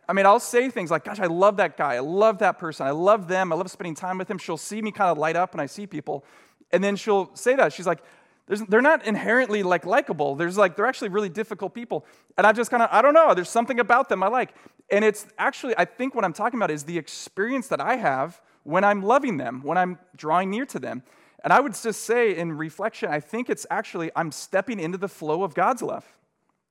I 0.09 0.13
mean, 0.13 0.25
I'll 0.25 0.39
say 0.39 0.69
things 0.69 0.89
like, 0.89 1.03
gosh, 1.03 1.19
I 1.19 1.25
love 1.25 1.57
that 1.57 1.75
guy. 1.77 1.95
I 1.95 1.99
love 1.99 2.39
that 2.39 2.57
person. 2.59 2.87
I 2.87 2.91
love 2.91 3.27
them. 3.27 3.51
I 3.51 3.55
love 3.55 3.69
spending 3.69 3.95
time 3.95 4.17
with 4.17 4.27
them. 4.27 4.37
She'll 4.37 4.57
see 4.57 4.81
me 4.81 4.91
kind 4.91 5.09
of 5.09 5.17
light 5.17 5.35
up 5.35 5.53
when 5.53 5.59
I 5.59 5.65
see 5.65 5.85
people. 5.85 6.23
And 6.71 6.83
then 6.83 6.95
she'll 6.95 7.29
say 7.35 7.55
that. 7.55 7.73
She's 7.73 7.87
like, 7.87 8.01
they're 8.47 8.81
not 8.81 9.05
inherently 9.05 9.61
like 9.61 9.85
likable. 9.85 10.35
There's 10.35 10.57
like, 10.57 10.75
they're 10.75 10.85
actually 10.85 11.09
really 11.09 11.29
difficult 11.29 11.73
people. 11.73 12.05
And 12.37 12.47
I 12.47 12.53
just 12.53 12.71
kind 12.71 12.81
of, 12.81 12.89
I 12.91 13.01
don't 13.01 13.13
know, 13.13 13.33
there's 13.33 13.49
something 13.49 13.79
about 13.79 14.07
them 14.07 14.23
I 14.23 14.27
like. 14.27 14.53
And 14.89 15.03
it's 15.03 15.27
actually, 15.37 15.77
I 15.77 15.83
think 15.85 16.15
what 16.15 16.23
I'm 16.23 16.33
talking 16.33 16.57
about 16.57 16.71
is 16.71 16.83
the 16.83 16.97
experience 16.97 17.67
that 17.67 17.81
I 17.81 17.97
have 17.97 18.41
when 18.63 18.85
I'm 18.85 19.03
loving 19.03 19.37
them, 19.37 19.61
when 19.63 19.77
I'm 19.77 19.99
drawing 20.15 20.49
near 20.49 20.65
to 20.67 20.79
them. 20.79 21.03
And 21.43 21.51
I 21.51 21.59
would 21.59 21.73
just 21.73 22.05
say 22.05 22.35
in 22.35 22.53
reflection, 22.53 23.09
I 23.09 23.19
think 23.19 23.49
it's 23.49 23.65
actually, 23.69 24.11
I'm 24.15 24.31
stepping 24.31 24.79
into 24.79 24.97
the 24.97 25.09
flow 25.09 25.43
of 25.43 25.53
God's 25.53 25.81
love. 25.81 26.05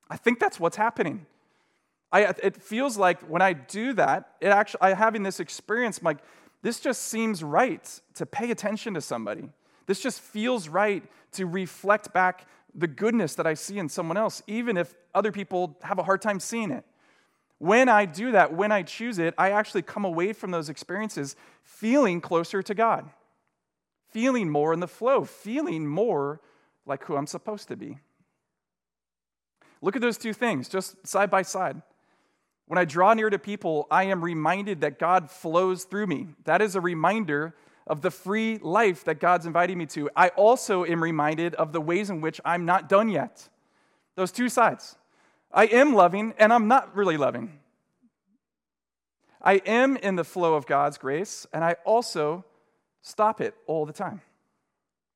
I 0.09 0.17
think 0.17 0.39
that's 0.39 0.59
what's 0.59 0.77
happening. 0.77 1.25
I, 2.11 2.33
it 2.41 2.61
feels 2.61 2.97
like 2.97 3.19
when 3.21 3.41
I 3.41 3.53
do 3.53 3.93
that, 3.93 4.31
it 4.41 4.47
actually, 4.47 4.81
I 4.81 4.93
having 4.93 5.23
this 5.23 5.39
experience, 5.39 5.99
I'm 5.99 6.05
like, 6.05 6.19
this 6.63 6.79
just 6.79 7.03
seems 7.03 7.43
right 7.43 8.01
to 8.15 8.25
pay 8.25 8.49
attention 8.49 8.93
to 8.95 9.01
somebody. 9.01 9.49
This 9.85 10.01
just 10.01 10.21
feels 10.21 10.67
right 10.69 11.03
to 11.37 11.45
reflect 11.45 12.13
back 12.13 12.45
the 12.75 12.87
goodness 12.87 13.35
that 13.35 13.47
I 13.47 13.55
see 13.55 13.79
in 13.79 13.89
someone 13.89 14.17
else, 14.17 14.43
even 14.45 14.77
if 14.77 14.93
other 15.15 15.31
people 15.31 15.77
have 15.81 15.97
a 15.97 16.03
hard 16.03 16.21
time 16.21 16.39
seeing 16.39 16.69
it. 16.71 16.85
When 17.57 17.89
I 17.89 18.05
do 18.05 18.33
that, 18.33 18.53
when 18.53 18.71
I 18.71 18.83
choose 18.83 19.17
it, 19.17 19.33
I 19.37 19.51
actually 19.51 19.81
come 19.81 20.05
away 20.05 20.33
from 20.33 20.51
those 20.51 20.69
experiences 20.69 21.35
feeling 21.63 22.21
closer 22.21 22.61
to 22.61 22.75
God, 22.75 23.09
feeling 24.09 24.49
more 24.49 24.73
in 24.73 24.79
the 24.79 24.87
flow, 24.87 25.23
feeling 25.23 25.87
more 25.87 26.39
like 26.85 27.03
who 27.05 27.15
I'm 27.15 27.25
supposed 27.25 27.67
to 27.69 27.75
be. 27.75 27.97
Look 29.81 29.95
at 29.95 30.01
those 30.01 30.17
two 30.17 30.33
things 30.33 30.69
just 30.69 31.05
side 31.05 31.31
by 31.31 31.41
side. 31.41 31.81
When 32.67 32.77
I 32.77 32.85
draw 32.85 33.13
near 33.13 33.29
to 33.29 33.39
people, 33.39 33.87
I 33.89 34.03
am 34.03 34.23
reminded 34.23 34.81
that 34.81 34.99
God 34.99 35.31
flows 35.31 35.85
through 35.85 36.07
me. 36.07 36.27
That 36.43 36.61
is 36.61 36.75
a 36.75 36.81
reminder 36.81 37.55
of 37.87 38.01
the 38.01 38.11
free 38.11 38.59
life 38.59 39.05
that 39.05 39.19
God's 39.19 39.45
inviting 39.45 39.77
me 39.77 39.85
to. 39.87 40.09
I 40.15 40.29
also 40.29 40.85
am 40.85 41.01
reminded 41.01 41.55
of 41.55 41.71
the 41.71 41.81
ways 41.81 42.09
in 42.09 42.21
which 42.21 42.39
I'm 42.45 42.65
not 42.65 42.89
done 42.89 43.09
yet. 43.09 43.49
Those 44.15 44.31
two 44.31 44.49
sides. 44.49 44.97
I 45.51 45.65
am 45.65 45.93
loving 45.93 46.33
and 46.37 46.51
I'm 46.51 46.67
not 46.67 46.95
really 46.95 47.17
loving. 47.17 47.59
I 49.41 49.55
am 49.65 49.95
in 49.97 50.15
the 50.15 50.23
flow 50.23 50.55
of 50.55 50.65
God's 50.65 50.97
grace 50.97 51.47
and 51.53 51.63
I 51.63 51.75
also 51.85 52.43
stop 53.01 53.39
it 53.39 53.55
all 53.65 53.85
the 53.85 53.93
time. 53.93 54.21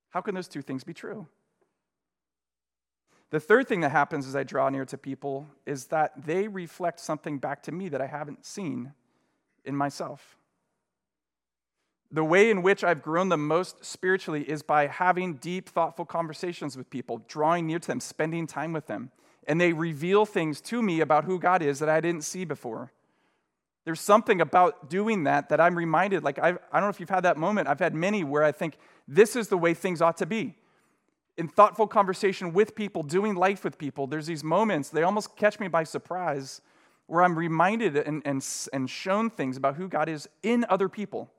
How 0.10 0.22
can 0.22 0.36
those 0.36 0.48
two 0.48 0.62
things 0.62 0.84
be 0.84 0.94
true? 0.94 1.28
The 3.32 3.40
third 3.40 3.68
thing 3.68 3.82
that 3.82 3.92
happens 3.92 4.28
as 4.28 4.36
I 4.36 4.44
draw 4.44 4.70
near 4.70 4.86
to 4.86 4.98
people 4.98 5.48
is 5.66 5.86
that 5.88 6.26
they 6.26 6.48
reflect 6.48 7.00
something 7.00 7.38
back 7.38 7.64
to 7.64 7.72
me 7.72 7.90
that 7.90 8.02
I 8.02 8.08
haven't 8.08 8.46
seen 8.46 8.94
in 9.64 9.76
myself. 9.76 10.38
The 12.12 12.24
way 12.24 12.50
in 12.50 12.62
which 12.62 12.84
I've 12.84 13.02
grown 13.02 13.30
the 13.30 13.38
most 13.38 13.86
spiritually 13.86 14.50
is 14.50 14.63
by 14.63 14.88
having 14.88 15.36
deep, 15.36 15.69
thoughtful 15.69 16.06
conversations 16.06 16.76
with 16.76 16.89
people, 16.89 17.24
drawing 17.28 17.67
near 17.67 17.80
to 17.80 17.88
them, 17.88 18.00
spending 18.00 18.47
time 18.47 18.74
with 18.74 18.88
them. 18.88 19.12
And 19.47 19.60
they 19.60 19.74
reveal 19.74 20.26
things 20.26 20.62
to 20.62 20.82
me 20.82 21.00
about 21.00 21.26
who 21.26 21.39
God 21.39 21.62
is 21.62 21.80
that 21.80 21.89
I 21.89 22.02
didn't 22.02 22.24
see 22.24 22.45
before. 22.45 22.91
There's 23.86 24.02
something 24.02 24.41
about 24.41 24.89
doing 24.89 25.24
that 25.24 25.50
that 25.50 25.60
I'm 25.60 25.76
reminded. 25.76 26.24
Like, 26.24 26.38
I've, 26.38 26.58
I 26.71 26.78
do 26.78 26.82
not 26.82 26.82
know 26.82 26.89
if 26.89 27.00
you've 27.00 27.10
had 27.10 27.24
that 27.24 27.38
moment. 27.38 27.67
I've 27.67 27.80
had 27.80 27.95
many 27.95 28.24
where 28.24 28.43
I 28.43 28.52
think 28.52 28.78
this 29.08 29.36
is 29.36 29.47
the 29.47 29.58
way 29.58 29.74
things 29.74 30.02
ought 30.02 30.17
to 30.17 30.26
be 30.26 30.56
in 31.38 31.47
thoughtful 31.47 31.88
conversation 31.88 32.54
with 32.54 32.76
people, 32.76 33.04
doing 33.04 33.36
life 33.36 33.63
with 33.63 33.78
people, 33.78 34.08
there's 34.08 34.28
these 34.28 34.43
moments, 34.43 34.89
they 34.89 35.04
almost 35.04 35.36
catch 35.36 35.60
me 35.60 35.67
by 35.67 35.84
surprise, 35.84 36.62
where 37.08 37.24
I'm 37.24 37.38
reminded 37.38 37.97
and, 37.97 38.21
and, 38.26 38.45
and 38.71 38.89
shown 38.89 39.30
things 39.30 39.58
about 39.58 39.76
who 39.76 39.88
God 39.88 40.08
is 40.08 40.30
in 40.43 40.65
other 40.69 40.88
people. 40.88 41.32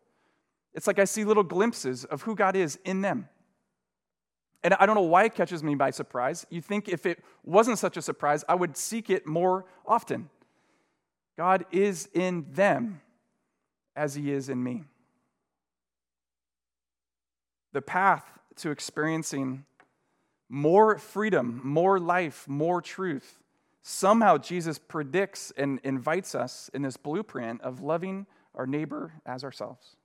It's 0.74 0.86
like 0.86 0.98
I 0.98 1.04
see 1.04 1.24
little 1.24 1.42
glimpses 1.42 2.04
of 2.04 2.22
who 2.22 2.34
God 2.34 2.56
is 2.56 2.78
in 2.84 3.02
them. 3.02 3.28
And 4.64 4.74
I 4.74 4.86
don't 4.86 4.94
know 4.94 5.02
why 5.02 5.24
it 5.24 5.34
catches 5.34 5.62
me 5.62 5.74
by 5.74 5.90
surprise. 5.90 6.46
You 6.48 6.60
think 6.60 6.88
if 6.88 7.04
it 7.04 7.22
wasn't 7.44 7.78
such 7.78 7.96
a 7.96 8.02
surprise, 8.02 8.44
I 8.48 8.54
would 8.54 8.76
seek 8.76 9.10
it 9.10 9.26
more 9.26 9.64
often. 9.84 10.30
God 11.36 11.64
is 11.72 12.08
in 12.14 12.46
them 12.52 13.00
as 13.96 14.14
he 14.14 14.30
is 14.32 14.48
in 14.48 14.62
me. 14.62 14.84
The 17.72 17.82
path 17.82 18.24
to 18.56 18.70
experiencing 18.70 19.64
more 20.48 20.98
freedom, 20.98 21.60
more 21.64 21.98
life, 21.98 22.46
more 22.46 22.80
truth. 22.82 23.38
Somehow, 23.82 24.38
Jesus 24.38 24.78
predicts 24.78 25.52
and 25.56 25.80
invites 25.82 26.34
us 26.34 26.70
in 26.72 26.82
this 26.82 26.96
blueprint 26.96 27.62
of 27.62 27.80
loving 27.80 28.26
our 28.54 28.66
neighbor 28.66 29.14
as 29.26 29.42
ourselves. 29.42 29.96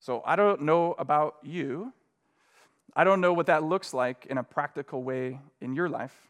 So, 0.00 0.22
I 0.24 0.36
don't 0.36 0.62
know 0.62 0.94
about 0.98 1.36
you. 1.42 1.92
I 2.94 3.04
don't 3.04 3.20
know 3.20 3.32
what 3.32 3.46
that 3.46 3.62
looks 3.62 3.92
like 3.94 4.26
in 4.26 4.38
a 4.38 4.42
practical 4.42 5.02
way 5.02 5.40
in 5.60 5.74
your 5.74 5.88
life. 5.88 6.28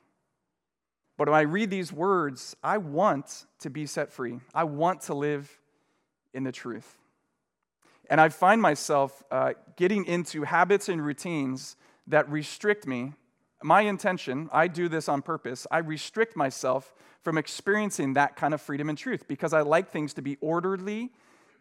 But 1.16 1.28
when 1.28 1.36
I 1.36 1.42
read 1.42 1.68
these 1.68 1.92
words, 1.92 2.56
I 2.62 2.78
want 2.78 3.46
to 3.60 3.70
be 3.70 3.86
set 3.86 4.12
free. 4.12 4.40
I 4.54 4.64
want 4.64 5.02
to 5.02 5.14
live 5.14 5.50
in 6.32 6.44
the 6.44 6.52
truth. 6.52 6.96
And 8.08 8.20
I 8.20 8.28
find 8.28 8.62
myself 8.62 9.22
uh, 9.30 9.54
getting 9.76 10.06
into 10.06 10.44
habits 10.44 10.88
and 10.88 11.04
routines 11.04 11.76
that 12.06 12.30
restrict 12.30 12.86
me. 12.86 13.12
My 13.62 13.82
intention, 13.82 14.48
I 14.52 14.68
do 14.68 14.88
this 14.88 15.08
on 15.08 15.20
purpose, 15.20 15.66
I 15.70 15.78
restrict 15.78 16.36
myself 16.36 16.94
from 17.22 17.36
experiencing 17.36 18.14
that 18.14 18.36
kind 18.36 18.54
of 18.54 18.62
freedom 18.62 18.88
and 18.88 18.96
truth 18.96 19.26
because 19.26 19.52
I 19.52 19.62
like 19.62 19.90
things 19.90 20.14
to 20.14 20.22
be 20.22 20.38
orderly 20.40 21.10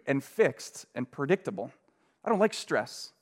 and 0.05 0.23
fixed 0.23 0.85
and 0.93 1.09
predictable. 1.09 1.71
I 2.27 2.29
don't 2.29 2.39
like 2.39 2.53
stress. 2.53 3.13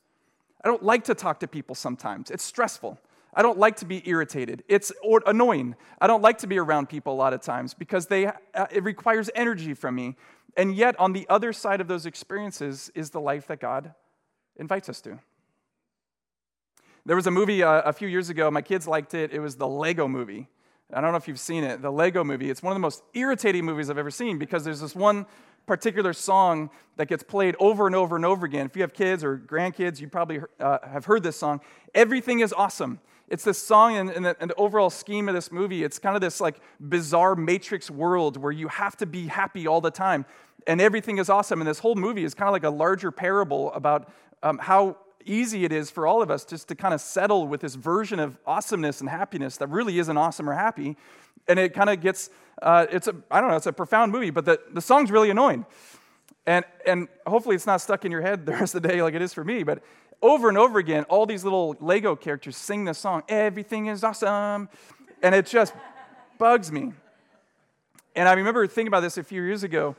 I 0.64 0.68
don't 0.68 0.82
like 0.82 1.04
to 1.04 1.14
talk 1.14 1.40
to 1.42 1.48
people 1.48 1.76
sometimes. 1.76 2.32
It's 2.32 2.44
stressful. 2.44 3.00
I 3.36 3.44
don't 3.44 3.60
like 3.60 3.76
to 3.78 3.86
be 3.86 4.02
irritated. 4.10 4.64
It's 4.68 4.92
annoying. 5.28 5.76
I 6.02 6.08
don't 6.08 6.24
like 6.24 6.40
to 6.40 6.48
be 6.48 6.58
around 6.58 6.90
people 6.90 7.14
a 7.14 7.16
lot 7.16 7.32
of 7.32 7.40
times 7.42 7.76
because 7.76 8.08
they, 8.08 8.26
uh, 8.26 8.66
it 8.72 8.84
requires 8.84 9.30
energy 9.36 9.76
from 9.76 9.94
me. 9.94 10.16
And 10.58 10.76
yet, 10.76 11.00
on 11.00 11.14
the 11.14 11.28
other 11.30 11.54
side 11.54 11.82
of 11.82 11.88
those 11.88 12.08
experiences 12.08 12.90
is 12.96 13.12
the 13.12 13.20
life 13.20 13.46
that 13.46 13.60
God 13.60 13.94
invites 14.58 14.90
us 14.90 15.02
to. 15.02 15.20
There 17.06 17.16
was 17.16 17.28
a 17.28 17.32
movie 17.32 17.62
uh, 17.62 17.84
a 17.84 17.94
few 17.94 18.08
years 18.08 18.32
ago, 18.32 18.50
my 18.50 18.64
kids 18.64 18.88
liked 18.88 19.14
it. 19.14 19.32
It 19.32 19.40
was 19.40 19.56
the 19.56 19.68
Lego 19.68 20.08
movie. 20.08 20.50
I 20.92 21.00
don't 21.00 21.12
know 21.12 21.18
if 21.18 21.28
you've 21.28 21.40
seen 21.40 21.64
it, 21.64 21.84
the 21.84 21.92
Lego 21.92 22.24
movie. 22.24 22.50
It's 22.50 22.64
one 22.64 22.72
of 22.72 22.76
the 22.76 22.80
most 22.80 23.04
irritating 23.14 23.66
movies 23.66 23.92
I've 23.92 24.00
ever 24.00 24.10
seen 24.10 24.40
because 24.40 24.64
there's 24.64 24.82
this 24.82 24.96
one 24.96 25.28
particular 25.66 26.14
song 26.14 26.70
that 26.98 27.08
gets 27.08 27.24
played 27.24 27.56
over 27.60 27.88
and 27.88 27.96
over 27.96 28.16
and 28.16 28.26
over 28.26 28.46
again. 28.46 28.66
If 28.66 28.76
you 28.76 28.82
have 28.82 28.94
kids 28.94 29.24
or 29.24 29.38
grandkids, 29.38 30.00
you 30.00 30.08
probably 30.08 30.40
uh, 30.60 30.78
have 30.88 31.06
heard 31.06 31.24
this 31.24 31.38
song. 31.38 31.62
Everything 31.94 32.40
is 32.40 32.54
awesome. 32.54 33.00
It's 33.28 33.44
this 33.44 33.58
song 33.58 33.98
and, 33.98 34.10
and, 34.10 34.26
the, 34.26 34.36
the 34.40 34.56
overall 34.56 34.90
scheme 34.90 35.28
of 35.28 35.36
this 35.36 35.52
movie. 35.52 35.84
It's 35.84 35.98
kind 35.98 36.16
of 36.16 36.22
this 36.22 36.40
like 36.40 36.60
bizarre 36.80 37.36
matrix 37.36 37.90
world 37.90 38.38
where 38.38 38.52
you 38.52 38.68
have 38.68 38.96
to 38.98 39.06
be 39.06 39.28
happy 39.28 39.68
all 39.68 39.82
the 39.82 39.92
time 39.92 40.26
and 40.68 40.82
everything 40.82 41.18
is 41.18 41.30
awesome. 41.30 41.62
And 41.62 41.68
this 41.68 41.80
whole 41.80 41.96
movie 41.96 42.24
is 42.24 42.34
kind 42.34 42.48
of 42.48 42.54
like 42.54 42.64
a 42.64 42.70
larger 42.70 43.12
parable 43.12 43.72
about 43.74 44.12
um, 44.44 44.58
how 44.58 44.98
easy 45.26 45.66
it 45.66 45.72
is 45.72 45.92
for 45.92 46.08
all 46.08 46.22
of 46.22 46.32
us 46.32 46.46
just 46.46 46.68
to 46.70 46.76
kind 46.76 46.94
of 46.94 47.02
settle 47.02 47.48
with 47.48 47.62
this 47.62 47.76
version 47.76 48.20
of 48.20 48.38
awesomeness 48.46 49.02
and 49.02 49.10
happiness 49.10 49.58
that 49.58 49.68
really 49.68 50.00
isn't 50.00 50.18
awesome 50.18 50.50
or 50.50 50.54
happy. 50.54 50.98
And 51.48 51.60
it 51.60 51.74
kind 51.74 51.90
of 51.90 52.02
gets, 52.02 52.30
uh, 52.62 52.88
it's 52.92 53.08
a, 53.08 53.16
I 53.30 53.42
don't 53.42 53.50
know, 53.50 53.56
it's 53.56 53.66
a 53.66 53.74
profound 53.74 54.12
movie, 54.12 54.30
but 54.30 54.46
the, 54.46 54.60
the 54.72 54.82
song's 54.82 55.12
really 55.12 55.30
annoying. 55.30 55.66
And, 56.48 56.64
and 56.86 57.08
hopefully 57.26 57.56
it's 57.56 57.66
not 57.66 57.82
stuck 57.82 58.06
in 58.06 58.12
your 58.12 58.22
head 58.22 58.46
the 58.46 58.52
rest 58.60 58.76
of 58.76 58.82
the 58.82 58.88
day 58.88 59.02
like 59.02 59.14
it 59.14 59.22
is 59.22 59.34
for 59.34 59.44
me, 59.44 59.64
but 59.64 59.84
over 60.22 60.50
and 60.50 60.58
over 60.58 60.80
again, 60.80 61.04
all 61.06 61.26
these 61.26 61.44
little 61.44 61.76
Lego 61.80 62.16
characters 62.16 62.58
sing 62.58 62.86
this 62.86 62.98
song, 62.98 63.24
Everything 63.28 63.88
is 63.88 64.04
awesome. 64.04 64.70
And 65.22 65.36
it 65.36 65.46
just 65.46 65.74
bugs 66.38 66.72
me. 66.72 66.94
And 68.16 68.30
I 68.30 68.34
remember 68.34 68.66
thinking 68.68 68.88
about 68.88 69.02
this 69.02 69.18
a 69.18 69.24
few 69.24 69.44
years 69.44 69.64
ago 69.64 69.96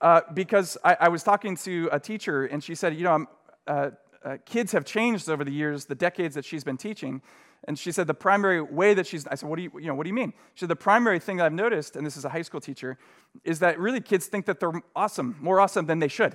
uh, 0.00 0.20
because 0.32 0.76
I, 0.84 0.96
I, 1.00 1.08
was 1.08 1.22
talking 1.22 1.56
to 1.58 1.88
a 1.90 1.98
teacher, 1.98 2.44
and 2.44 2.62
she 2.62 2.74
said, 2.74 2.94
You 2.94 3.04
know, 3.04 3.12
I'm, 3.12 3.28
uh, 3.66 3.90
uh, 4.24 4.38
kids 4.46 4.72
have 4.72 4.84
changed 4.84 5.28
over 5.28 5.44
the 5.44 5.52
years, 5.52 5.84
the 5.84 5.94
decades 5.94 6.34
that 6.34 6.44
she's 6.44 6.64
been 6.64 6.76
teaching. 6.76 7.20
And 7.66 7.78
she 7.78 7.92
said 7.92 8.06
the 8.06 8.14
primary 8.14 8.60
way 8.60 8.94
that 8.94 9.06
she's, 9.06 9.26
I 9.26 9.34
said, 9.34 9.48
what 9.48 9.56
do 9.56 9.62
you, 9.62 9.70
you 9.78 9.86
know, 9.86 9.94
what 9.94 10.04
do 10.04 10.08
you 10.08 10.14
mean? 10.14 10.32
She 10.54 10.60
said 10.60 10.68
the 10.68 10.76
primary 10.76 11.18
thing 11.18 11.38
that 11.38 11.46
I've 11.46 11.52
noticed, 11.52 11.96
and 11.96 12.06
this 12.06 12.16
is 12.16 12.24
a 12.24 12.28
high 12.28 12.42
school 12.42 12.60
teacher, 12.60 12.98
is 13.42 13.58
that 13.60 13.78
really 13.78 14.00
kids 14.00 14.26
think 14.26 14.46
that 14.46 14.60
they're 14.60 14.82
awesome, 14.94 15.36
more 15.40 15.60
awesome 15.60 15.86
than 15.86 15.98
they 15.98 16.08
should, 16.08 16.34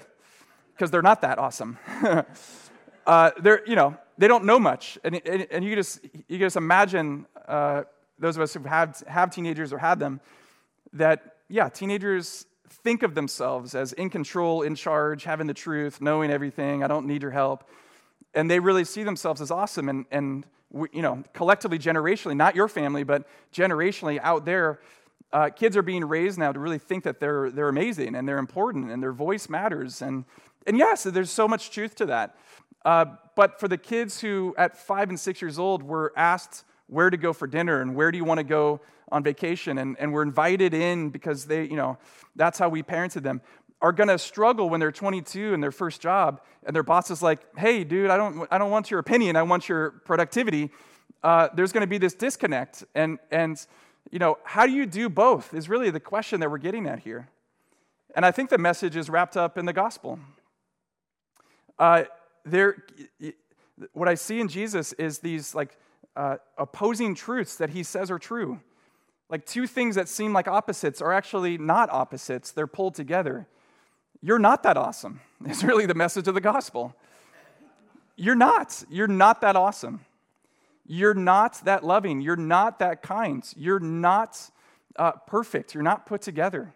because 0.74 0.92
they're 0.92 1.02
not 1.02 1.22
that 1.22 1.38
awesome. 1.38 1.78
uh, 3.08 3.32
they're, 3.42 3.62
you 3.68 3.76
know, 3.76 3.98
they 4.18 4.28
don't 4.28 4.46
know 4.46 4.60
much. 4.60 4.98
And, 5.04 5.22
and, 5.26 5.48
and 5.52 5.64
you 5.64 5.76
just, 5.76 6.00
you 6.28 6.40
just 6.40 6.56
imagine 6.56 7.26
uh, 7.48 7.84
those 8.18 8.36
of 8.36 8.42
us 8.42 8.54
who 8.54 8.64
have, 8.64 9.02
have 9.08 9.32
teenagers 9.32 9.72
or 9.72 9.78
had 9.78 10.00
them, 10.00 10.20
that, 10.94 11.38
yeah, 11.48 11.70
teenagers 11.70 12.46
think 12.70 13.04
of 13.04 13.16
themselves 13.16 13.76
as 13.76 13.94
in 13.94 14.10
control, 14.10 14.62
in 14.62 14.76
charge, 14.76 15.24
having 15.24 15.48
the 15.48 15.54
truth, 15.54 16.02
knowing 16.02 16.32
everything, 16.32 16.84
I 16.84 16.88
don't 16.88 17.06
need 17.06 17.22
your 17.22 17.32
help. 17.32 17.70
And 18.34 18.50
they 18.50 18.60
really 18.60 18.86
see 18.86 19.04
themselves 19.04 19.42
as 19.42 19.52
awesome. 19.52 19.90
And, 19.90 20.06
and 20.12 20.46
we, 20.72 20.88
you 20.94 21.02
know, 21.02 21.24
collectively, 21.34 21.80
generationally, 21.80 22.36
not 22.36 22.56
your 22.56 22.68
family, 22.68 23.04
but 23.04 23.28
generationally 23.54 24.20
out 24.22 24.46
there, 24.46 24.80
uh, 25.32 25.50
kids 25.50 25.76
are 25.78 25.82
being 25.82 26.06
raised 26.06 26.38
now 26.38 26.52
to 26.52 26.60
really 26.60 26.80
think 26.80 27.04
that 27.04 27.20
they're, 27.20 27.52
they're 27.52 27.70
amazing 27.70 28.16
and 28.16 28.28
they're 28.28 28.38
important 28.38 28.92
and 28.92 29.02
their 29.02 29.14
voice 29.14 29.50
matters. 29.50 30.02
And, 30.02 30.26
and 30.66 30.78
yes, 30.78 31.04
there's 31.04 31.32
so 31.32 31.48
much 31.48 31.72
truth 31.72 31.96
to 31.96 32.06
that. 32.08 32.36
Uh, 32.86 33.06
but 33.36 33.60
for 33.60 33.68
the 33.68 33.78
kids 33.78 34.22
who, 34.22 34.56
at 34.58 34.78
five 34.78 35.10
and 35.10 35.20
six 35.20 35.42
years 35.42 35.60
old, 35.60 35.84
were 35.84 36.14
asked 36.16 36.64
where 36.90 37.10
to 37.10 37.18
go 37.18 37.34
for 37.34 37.48
dinner 37.48 37.82
and 37.82 37.96
where 37.96 38.12
do 38.12 38.18
you 38.18 38.26
want 38.26 38.40
to 38.40 38.44
go 38.44 38.82
on 39.12 39.24
vacation 39.24 39.78
and, 39.78 39.98
and 40.00 40.12
we're 40.12 40.24
invited 40.24 40.74
in 40.74 41.10
because 41.10 41.46
they, 41.46 41.64
you 41.64 41.76
know, 41.76 41.98
that's 42.36 42.60
how 42.60 42.70
we 42.70 42.84
parented 42.84 43.24
them, 43.24 43.42
are 43.82 43.92
going 43.92 44.10
to 44.10 44.18
struggle 44.18 44.70
when 44.70 44.80
they're 44.80 44.92
22 44.92 45.54
and 45.54 45.64
their 45.64 45.72
first 45.72 46.02
job 46.02 46.42
and 46.66 46.76
their 46.76 46.84
boss 46.84 47.10
is 47.10 47.22
like, 47.22 47.40
hey, 47.58 47.84
dude, 47.84 48.10
I 48.10 48.18
don't, 48.18 48.48
I 48.52 48.58
don't 48.58 48.72
want 48.72 48.92
your 48.92 49.00
opinion, 49.00 49.36
I 49.36 49.44
want 49.44 49.70
your 49.70 49.92
productivity. 49.92 50.70
Uh, 51.24 51.50
there's 51.54 51.72
going 51.72 51.82
to 51.82 51.88
be 51.88 51.98
this 51.98 52.14
disconnect. 52.14 52.84
And, 52.96 53.20
and, 53.32 53.66
you 54.12 54.20
know, 54.20 54.38
how 54.44 54.66
do 54.66 54.72
you 54.72 54.86
do 54.86 55.10
both 55.10 55.54
is 55.54 55.70
really 55.70 55.90
the 55.90 56.00
question 56.00 56.40
that 56.42 56.52
we're 56.52 56.58
getting 56.58 56.88
at 56.88 57.00
here. 57.00 57.30
And 58.16 58.26
I 58.26 58.32
think 58.32 58.50
the 58.50 58.58
message 58.58 58.96
is 58.96 59.10
wrapped 59.10 59.38
up 59.38 59.58
in 59.58 59.66
the 59.66 59.74
gospel. 59.74 60.20
Uh, 61.78 62.04
there, 62.44 62.84
what 63.94 64.08
I 64.08 64.16
see 64.16 64.40
in 64.40 64.48
Jesus 64.48 64.94
is 64.94 65.20
these 65.20 65.54
like 65.54 65.78
uh, 66.16 66.38
opposing 66.58 67.16
truths 67.16 67.56
that 67.56 67.72
he 67.72 67.84
says 67.84 68.12
are 68.12 68.20
true. 68.20 68.60
Like 69.30 69.46
two 69.46 69.68
things 69.68 69.96
that 69.96 70.10
seem 70.10 70.34
like 70.34 70.48
opposites 70.48 71.02
are 71.02 71.14
actually 71.14 71.58
not 71.58 71.90
opposites, 71.90 72.52
they're 72.52 72.68
pulled 72.68 72.96
together. 72.96 73.48
You're 74.22 74.40
not 74.40 74.64
that 74.64 74.76
awesome, 74.76 75.22
is 75.48 75.64
really 75.64 75.86
the 75.86 75.94
message 75.94 76.28
of 76.28 76.34
the 76.34 76.42
gospel. 76.42 76.96
You're 78.16 78.36
not. 78.36 78.84
You're 78.90 79.08
not 79.08 79.42
that 79.42 79.56
awesome. 79.56 80.02
You're 80.86 81.14
not 81.14 81.62
that 81.66 81.86
loving. 81.86 82.20
You're 82.20 82.36
not 82.36 82.80
that 82.80 83.02
kind. 83.02 83.44
You're 83.56 83.80
not 83.80 84.50
uh, 84.96 85.12
perfect. 85.28 85.74
You're 85.74 85.84
not 85.84 86.06
put 86.06 86.22
together. 86.22 86.74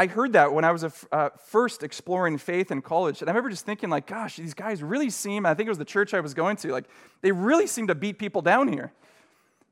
I 0.00 0.06
heard 0.06 0.32
that 0.32 0.54
when 0.54 0.64
I 0.64 0.70
was 0.70 0.82
uh, 1.12 1.28
first 1.44 1.82
exploring 1.82 2.38
faith 2.38 2.70
in 2.70 2.80
college. 2.80 3.20
And 3.20 3.28
I 3.28 3.32
remember 3.32 3.50
just 3.50 3.66
thinking, 3.66 3.90
like, 3.90 4.06
gosh, 4.06 4.36
these 4.36 4.54
guys 4.54 4.82
really 4.82 5.10
seem, 5.10 5.44
I 5.44 5.52
think 5.52 5.66
it 5.66 5.70
was 5.70 5.76
the 5.76 5.84
church 5.84 6.14
I 6.14 6.20
was 6.20 6.32
going 6.32 6.56
to, 6.56 6.72
like, 6.72 6.86
they 7.20 7.32
really 7.32 7.66
seem 7.66 7.86
to 7.88 7.94
beat 7.94 8.18
people 8.18 8.40
down 8.40 8.68
here. 8.68 8.94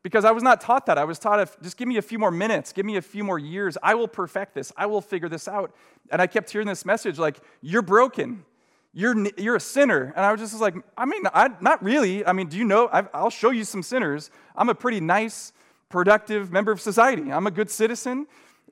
Because 0.03 0.27
I 0.27 0.33
was 0.33 0.43
not 0.43 0.61
taught 0.61 0.85
that. 0.85 0.99
I 0.99 1.05
was 1.05 1.19
taught, 1.19 1.41
if, 1.41 1.59
just 1.63 1.79
give 1.79 1.89
me 1.89 1.97
a 1.97 2.03
few 2.03 2.19
more 2.19 2.31
minutes, 2.31 2.75
give 2.75 2.85
me 2.85 2.99
a 2.99 3.01
few 3.01 3.25
more 3.25 3.39
years. 3.39 3.79
I 3.83 3.95
will 3.95 4.07
perfect 4.07 4.53
this. 4.53 4.71
I 4.77 4.85
will 4.85 5.01
figure 5.01 5.31
this 5.31 5.49
out. 5.49 5.75
And 6.11 6.21
I 6.21 6.27
kept 6.27 6.51
hearing 6.51 6.67
this 6.67 6.85
message, 6.85 7.19
like, 7.19 7.39
you're 7.63 7.81
broken. 7.81 8.45
You're, 8.93 9.17
you're 9.39 9.57
a 9.57 9.61
sinner. 9.61 10.13
And 10.15 10.27
I 10.27 10.31
was 10.31 10.43
just 10.43 10.61
like, 10.61 10.75
I 10.95 11.07
mean, 11.07 11.23
I, 11.33 11.53
not 11.63 11.83
really. 11.83 12.27
I 12.27 12.35
mean, 12.35 12.49
do 12.49 12.59
you 12.59 12.65
know? 12.65 12.91
i 12.93 13.03
I'll 13.15 13.31
show 13.31 13.49
you 13.49 13.65
some 13.65 13.83
sinners. 13.83 14.31
I'm 14.55 14.69
a 14.69 14.75
pretty 14.75 15.01
nice, 15.01 15.55
productive 15.89 16.53
member 16.53 16.71
of 16.71 16.83
society. 16.83 17.33
I'm 17.33 17.47
a 17.47 17.51
good 17.51 17.71
citizen. 17.71 18.27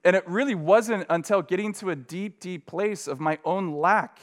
And 0.06 0.14
it 0.14 0.22
really 0.28 0.54
wasn't 0.54 1.04
until 1.10 1.42
getting 1.42 1.72
to 1.74 1.90
a 1.90 1.96
deep, 1.96 2.38
deep 2.38 2.64
place 2.64 3.08
of 3.08 3.18
my 3.18 3.40
own 3.44 3.72
lack 3.72 4.20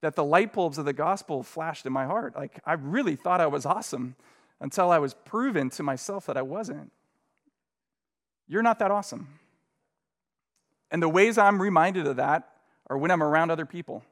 that 0.00 0.16
the 0.16 0.24
light 0.24 0.52
bulbs 0.52 0.76
of 0.76 0.86
the 0.86 0.92
gospel 0.92 1.44
flashed 1.44 1.86
in 1.86 1.92
my 1.92 2.04
heart. 2.04 2.34
Like, 2.34 2.58
I 2.66 2.72
really 2.72 3.14
thought 3.14 3.40
I 3.40 3.46
was 3.46 3.64
awesome 3.64 4.16
until 4.60 4.90
I 4.90 4.98
was 4.98 5.14
proven 5.14 5.70
to 5.70 5.84
myself 5.84 6.26
that 6.26 6.36
I 6.36 6.42
wasn't. 6.42 6.90
You're 8.48 8.64
not 8.64 8.80
that 8.80 8.90
awesome. 8.90 9.38
And 10.90 11.00
the 11.00 11.08
ways 11.08 11.38
I'm 11.38 11.62
reminded 11.62 12.08
of 12.08 12.16
that 12.16 12.48
are 12.90 12.98
when 12.98 13.12
I'm 13.12 13.22
around 13.22 13.52
other 13.52 13.66
people. 13.66 14.02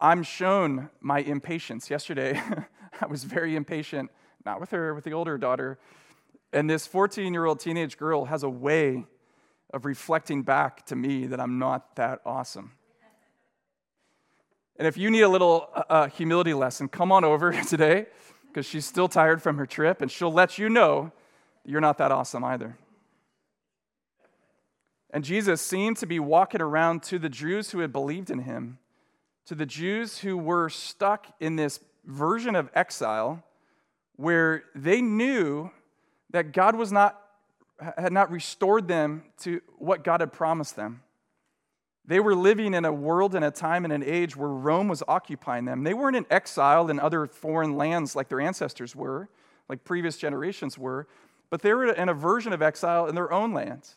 I'm 0.00 0.22
shown 0.22 0.88
my 1.00 1.18
impatience. 1.18 1.90
Yesterday, 1.90 2.40
I 3.00 3.06
was 3.06 3.24
very 3.24 3.56
impatient, 3.56 4.12
not 4.46 4.60
with 4.60 4.70
her, 4.70 4.94
with 4.94 5.02
the 5.02 5.14
older 5.14 5.36
daughter, 5.36 5.80
and 6.54 6.70
this 6.70 6.86
14 6.86 7.34
year 7.34 7.44
old 7.44 7.60
teenage 7.60 7.98
girl 7.98 8.26
has 8.26 8.42
a 8.42 8.48
way 8.48 9.04
of 9.72 9.84
reflecting 9.84 10.42
back 10.42 10.86
to 10.86 10.96
me 10.96 11.26
that 11.26 11.40
I'm 11.40 11.58
not 11.58 11.96
that 11.96 12.20
awesome. 12.24 12.72
And 14.76 14.88
if 14.88 14.96
you 14.96 15.10
need 15.10 15.22
a 15.22 15.28
little 15.28 15.68
uh, 15.74 15.82
uh 15.88 16.06
humility 16.08 16.54
lesson, 16.54 16.88
come 16.88 17.12
on 17.12 17.24
over 17.24 17.52
today 17.68 18.06
because 18.46 18.66
she's 18.66 18.86
still 18.86 19.08
tired 19.08 19.42
from 19.42 19.58
her 19.58 19.66
trip 19.66 20.00
and 20.00 20.10
she'll 20.10 20.32
let 20.32 20.56
you 20.56 20.68
know 20.68 21.12
you're 21.64 21.80
not 21.80 21.98
that 21.98 22.12
awesome 22.12 22.44
either. 22.44 22.78
And 25.10 25.24
Jesus 25.24 25.60
seemed 25.60 25.96
to 25.98 26.06
be 26.06 26.18
walking 26.18 26.60
around 26.60 27.02
to 27.04 27.18
the 27.18 27.28
Jews 27.28 27.70
who 27.70 27.80
had 27.80 27.92
believed 27.92 28.30
in 28.30 28.40
him, 28.40 28.78
to 29.46 29.54
the 29.54 29.66
Jews 29.66 30.18
who 30.18 30.36
were 30.36 30.68
stuck 30.68 31.26
in 31.40 31.56
this 31.56 31.80
version 32.04 32.54
of 32.54 32.68
exile 32.74 33.42
where 34.16 34.64
they 34.74 35.00
knew 35.00 35.70
that 36.30 36.52
God 36.52 36.76
was 36.76 36.92
not, 36.92 37.20
had 37.80 38.12
not 38.12 38.30
restored 38.30 38.88
them 38.88 39.24
to 39.40 39.60
what 39.78 40.04
God 40.04 40.20
had 40.20 40.32
promised 40.32 40.76
them. 40.76 41.02
They 42.06 42.20
were 42.20 42.34
living 42.34 42.74
in 42.74 42.84
a 42.84 42.92
world 42.92 43.34
and 43.34 43.44
a 43.44 43.50
time 43.50 43.84
and 43.84 43.92
an 43.92 44.02
age 44.02 44.36
where 44.36 44.50
Rome 44.50 44.88
was 44.88 45.02
occupying 45.08 45.64
them. 45.64 45.84
They 45.84 45.94
weren't 45.94 46.16
in 46.16 46.26
exile 46.30 46.90
in 46.90 47.00
other 47.00 47.26
foreign 47.26 47.76
lands 47.76 48.14
like 48.14 48.28
their 48.28 48.40
ancestors 48.40 48.94
were, 48.94 49.30
like 49.68 49.84
previous 49.84 50.18
generations 50.18 50.76
were, 50.76 51.06
but 51.48 51.62
they 51.62 51.72
were 51.72 51.86
in 51.86 52.08
a 52.08 52.14
version 52.14 52.52
of 52.52 52.60
exile 52.60 53.06
in 53.06 53.14
their 53.14 53.32
own 53.32 53.54
lands. 53.54 53.96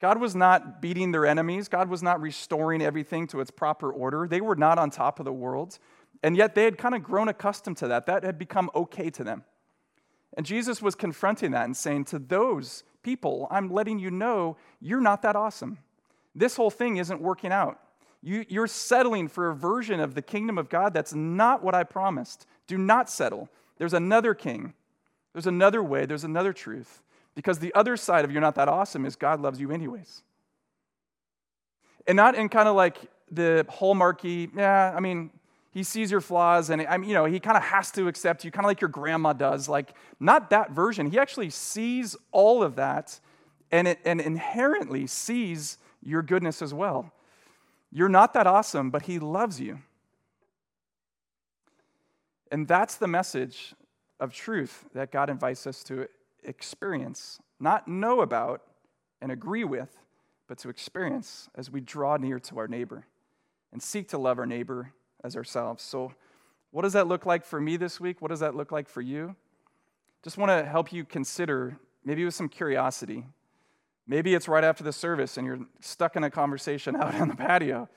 God 0.00 0.20
was 0.20 0.34
not 0.34 0.82
beating 0.82 1.12
their 1.12 1.24
enemies. 1.24 1.68
God 1.68 1.88
was 1.88 2.02
not 2.02 2.20
restoring 2.20 2.82
everything 2.82 3.28
to 3.28 3.40
its 3.40 3.52
proper 3.52 3.92
order. 3.92 4.26
They 4.26 4.40
were 4.40 4.56
not 4.56 4.76
on 4.76 4.90
top 4.90 5.20
of 5.20 5.24
the 5.24 5.32
world. 5.32 5.78
And 6.24 6.36
yet 6.36 6.56
they 6.56 6.64
had 6.64 6.76
kind 6.76 6.96
of 6.96 7.04
grown 7.04 7.28
accustomed 7.28 7.76
to 7.78 7.88
that. 7.88 8.06
That 8.06 8.24
had 8.24 8.36
become 8.36 8.68
okay 8.74 9.10
to 9.10 9.22
them. 9.22 9.44
And 10.36 10.46
Jesus 10.46 10.80
was 10.80 10.94
confronting 10.94 11.50
that 11.52 11.64
and 11.64 11.76
saying, 11.76 12.06
To 12.06 12.18
those 12.18 12.84
people, 13.02 13.48
I'm 13.50 13.70
letting 13.70 13.98
you 13.98 14.10
know 14.10 14.56
you're 14.80 15.00
not 15.00 15.22
that 15.22 15.36
awesome. 15.36 15.78
This 16.34 16.56
whole 16.56 16.70
thing 16.70 16.96
isn't 16.96 17.20
working 17.20 17.52
out. 17.52 17.78
You, 18.22 18.44
you're 18.48 18.68
settling 18.68 19.28
for 19.28 19.50
a 19.50 19.54
version 19.54 20.00
of 20.00 20.14
the 20.14 20.22
kingdom 20.22 20.56
of 20.56 20.68
God 20.68 20.94
that's 20.94 21.12
not 21.12 21.62
what 21.62 21.74
I 21.74 21.82
promised. 21.82 22.46
Do 22.66 22.78
not 22.78 23.10
settle. 23.10 23.48
There's 23.78 23.94
another 23.94 24.32
king, 24.32 24.74
there's 25.32 25.46
another 25.46 25.82
way, 25.82 26.06
there's 26.06 26.24
another 26.24 26.52
truth. 26.52 27.02
Because 27.34 27.58
the 27.58 27.74
other 27.74 27.96
side 27.96 28.24
of 28.24 28.30
you're 28.30 28.42
not 28.42 28.54
that 28.56 28.68
awesome 28.68 29.06
is 29.06 29.16
God 29.16 29.40
loves 29.40 29.58
you 29.58 29.72
anyways. 29.72 30.22
And 32.06 32.16
not 32.16 32.34
in 32.34 32.48
kind 32.48 32.68
of 32.68 32.76
like 32.76 32.98
the 33.30 33.66
hallmarky, 33.70 34.50
yeah, 34.54 34.92
I 34.94 35.00
mean, 35.00 35.30
he 35.72 35.82
sees 35.82 36.10
your 36.10 36.20
flaws 36.20 36.68
and 36.68 36.82
I 36.82 36.98
mean, 36.98 37.08
you 37.08 37.14
know, 37.14 37.24
he 37.24 37.40
kind 37.40 37.56
of 37.56 37.62
has 37.62 37.90
to 37.92 38.06
accept 38.06 38.44
you, 38.44 38.50
kind 38.50 38.64
of 38.64 38.68
like 38.68 38.82
your 38.82 38.90
grandma 38.90 39.32
does. 39.32 39.68
Like, 39.68 39.94
not 40.20 40.50
that 40.50 40.70
version. 40.70 41.10
He 41.10 41.18
actually 41.18 41.48
sees 41.48 42.14
all 42.30 42.62
of 42.62 42.76
that 42.76 43.18
and, 43.70 43.88
it, 43.88 43.98
and 44.04 44.20
inherently 44.20 45.06
sees 45.06 45.78
your 46.02 46.22
goodness 46.22 46.60
as 46.60 46.74
well. 46.74 47.10
You're 47.90 48.10
not 48.10 48.34
that 48.34 48.46
awesome, 48.46 48.90
but 48.90 49.02
he 49.02 49.18
loves 49.18 49.60
you. 49.60 49.78
And 52.50 52.68
that's 52.68 52.96
the 52.96 53.08
message 53.08 53.74
of 54.20 54.34
truth 54.34 54.84
that 54.92 55.10
God 55.10 55.30
invites 55.30 55.66
us 55.66 55.82
to 55.84 56.06
experience, 56.44 57.40
not 57.58 57.88
know 57.88 58.20
about 58.20 58.60
and 59.22 59.32
agree 59.32 59.64
with, 59.64 59.96
but 60.48 60.58
to 60.58 60.68
experience 60.68 61.48
as 61.54 61.70
we 61.70 61.80
draw 61.80 62.18
near 62.18 62.38
to 62.40 62.58
our 62.58 62.68
neighbor 62.68 63.06
and 63.72 63.82
seek 63.82 64.08
to 64.08 64.18
love 64.18 64.38
our 64.38 64.44
neighbor 64.44 64.92
as 65.24 65.36
ourselves. 65.36 65.82
So, 65.82 66.12
what 66.70 66.82
does 66.82 66.94
that 66.94 67.06
look 67.06 67.26
like 67.26 67.44
for 67.44 67.60
me 67.60 67.76
this 67.76 68.00
week? 68.00 68.22
What 68.22 68.28
does 68.28 68.40
that 68.40 68.54
look 68.54 68.72
like 68.72 68.88
for 68.88 69.02
you? 69.02 69.36
Just 70.22 70.38
want 70.38 70.50
to 70.50 70.64
help 70.64 70.92
you 70.92 71.04
consider, 71.04 71.76
maybe 72.04 72.24
with 72.24 72.34
some 72.34 72.48
curiosity. 72.48 73.26
Maybe 74.06 74.34
it's 74.34 74.48
right 74.48 74.64
after 74.64 74.82
the 74.82 74.92
service 74.92 75.36
and 75.36 75.46
you're 75.46 75.60
stuck 75.80 76.16
in 76.16 76.24
a 76.24 76.30
conversation 76.30 76.96
out 77.00 77.14
on 77.14 77.28
the 77.28 77.36
patio. 77.36 77.88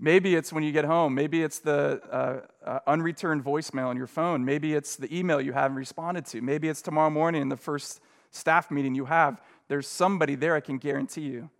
Maybe 0.00 0.36
it's 0.36 0.52
when 0.52 0.62
you 0.62 0.70
get 0.70 0.84
home. 0.84 1.14
Maybe 1.14 1.42
it's 1.42 1.58
the 1.58 2.00
uh, 2.10 2.40
uh, 2.64 2.78
unreturned 2.86 3.44
voicemail 3.44 3.86
on 3.86 3.96
your 3.96 4.06
phone. 4.06 4.44
Maybe 4.44 4.74
it's 4.74 4.94
the 4.94 5.12
email 5.16 5.40
you 5.40 5.52
haven't 5.52 5.76
responded 5.76 6.24
to. 6.26 6.40
Maybe 6.40 6.68
it's 6.68 6.80
tomorrow 6.80 7.10
morning 7.10 7.42
in 7.42 7.48
the 7.48 7.56
first 7.56 8.00
staff 8.30 8.70
meeting 8.70 8.94
you 8.94 9.06
have. 9.06 9.42
There's 9.66 9.88
somebody 9.88 10.36
there, 10.36 10.54
I 10.54 10.60
can 10.60 10.78
guarantee 10.78 11.22
you, 11.22 11.50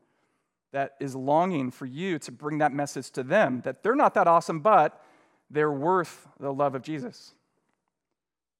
that 0.72 0.96
is 1.00 1.14
longing 1.14 1.70
for 1.70 1.86
you 1.86 2.18
to 2.18 2.32
bring 2.32 2.58
that 2.58 2.72
message 2.72 3.10
to 3.12 3.22
them 3.22 3.62
that 3.64 3.82
they're 3.82 3.94
not 3.94 4.14
that 4.14 4.26
awesome, 4.26 4.60
but 4.60 5.02
they're 5.50 5.72
worth 5.72 6.28
the 6.38 6.52
love 6.52 6.74
of 6.74 6.82
Jesus. 6.82 7.34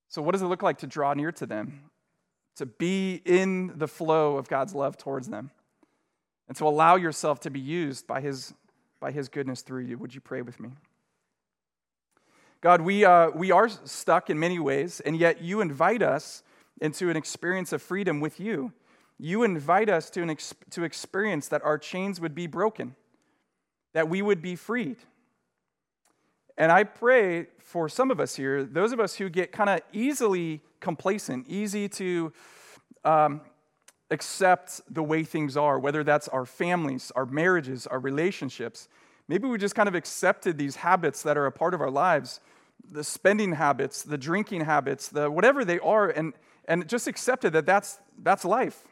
So, 0.08 0.22
what 0.22 0.32
does 0.32 0.42
it 0.42 0.46
look 0.46 0.62
like 0.62 0.78
to 0.78 0.86
draw 0.86 1.12
near 1.14 1.32
to 1.32 1.46
them? 1.46 1.90
To 2.56 2.66
be 2.66 3.20
in 3.24 3.72
the 3.76 3.86
flow 3.86 4.36
of 4.36 4.48
God's 4.48 4.74
love 4.74 4.96
towards 4.96 5.28
them, 5.28 5.50
and 6.48 6.56
to 6.56 6.66
allow 6.66 6.96
yourself 6.96 7.40
to 7.40 7.50
be 7.50 7.60
used 7.60 8.06
by 8.06 8.20
His, 8.20 8.54
by 9.00 9.12
his 9.12 9.28
goodness 9.28 9.62
through 9.62 9.82
you. 9.82 9.98
Would 9.98 10.14
you 10.14 10.20
pray 10.20 10.42
with 10.42 10.58
me? 10.58 10.70
God, 12.60 12.80
we, 12.80 13.04
uh, 13.04 13.30
we 13.30 13.52
are 13.52 13.68
stuck 13.68 14.30
in 14.30 14.38
many 14.38 14.58
ways, 14.58 15.00
and 15.00 15.16
yet 15.16 15.40
you 15.40 15.60
invite 15.60 16.02
us 16.02 16.42
into 16.80 17.10
an 17.10 17.16
experience 17.16 17.72
of 17.72 17.80
freedom 17.80 18.20
with 18.20 18.40
you 18.40 18.72
you 19.18 19.42
invite 19.42 19.88
us 19.88 20.10
to, 20.10 20.22
an 20.22 20.30
ex- 20.30 20.54
to 20.70 20.84
experience 20.84 21.48
that 21.48 21.64
our 21.64 21.78
chains 21.78 22.20
would 22.20 22.34
be 22.34 22.46
broken, 22.46 22.94
that 23.92 24.08
we 24.08 24.22
would 24.22 24.40
be 24.40 24.54
freed. 24.54 24.98
And 26.56 26.72
I 26.72 26.84
pray 26.84 27.46
for 27.58 27.88
some 27.88 28.10
of 28.10 28.20
us 28.20 28.36
here, 28.36 28.64
those 28.64 28.92
of 28.92 29.00
us 29.00 29.14
who 29.14 29.28
get 29.28 29.52
kind 29.52 29.70
of 29.70 29.80
easily 29.92 30.60
complacent, 30.80 31.48
easy 31.48 31.88
to 31.90 32.32
um, 33.04 33.40
accept 34.10 34.80
the 34.90 35.02
way 35.02 35.22
things 35.22 35.56
are, 35.56 35.78
whether 35.78 36.02
that's 36.02 36.28
our 36.28 36.44
families, 36.44 37.12
our 37.14 37.26
marriages, 37.26 37.86
our 37.86 37.98
relationships. 37.98 38.88
Maybe 39.28 39.46
we 39.46 39.58
just 39.58 39.74
kind 39.74 39.88
of 39.88 39.94
accepted 39.94 40.58
these 40.58 40.76
habits 40.76 41.22
that 41.22 41.36
are 41.36 41.46
a 41.46 41.52
part 41.52 41.74
of 41.74 41.80
our 41.80 41.90
lives 41.90 42.40
the 42.90 43.04
spending 43.04 43.52
habits, 43.52 44.02
the 44.02 44.16
drinking 44.16 44.62
habits, 44.62 45.08
the 45.08 45.30
whatever 45.30 45.64
they 45.64 45.78
are, 45.80 46.08
and, 46.08 46.32
and 46.66 46.88
just 46.88 47.06
accepted 47.06 47.52
that 47.52 47.66
that's, 47.66 47.98
that's 48.22 48.44
life. 48.44 48.84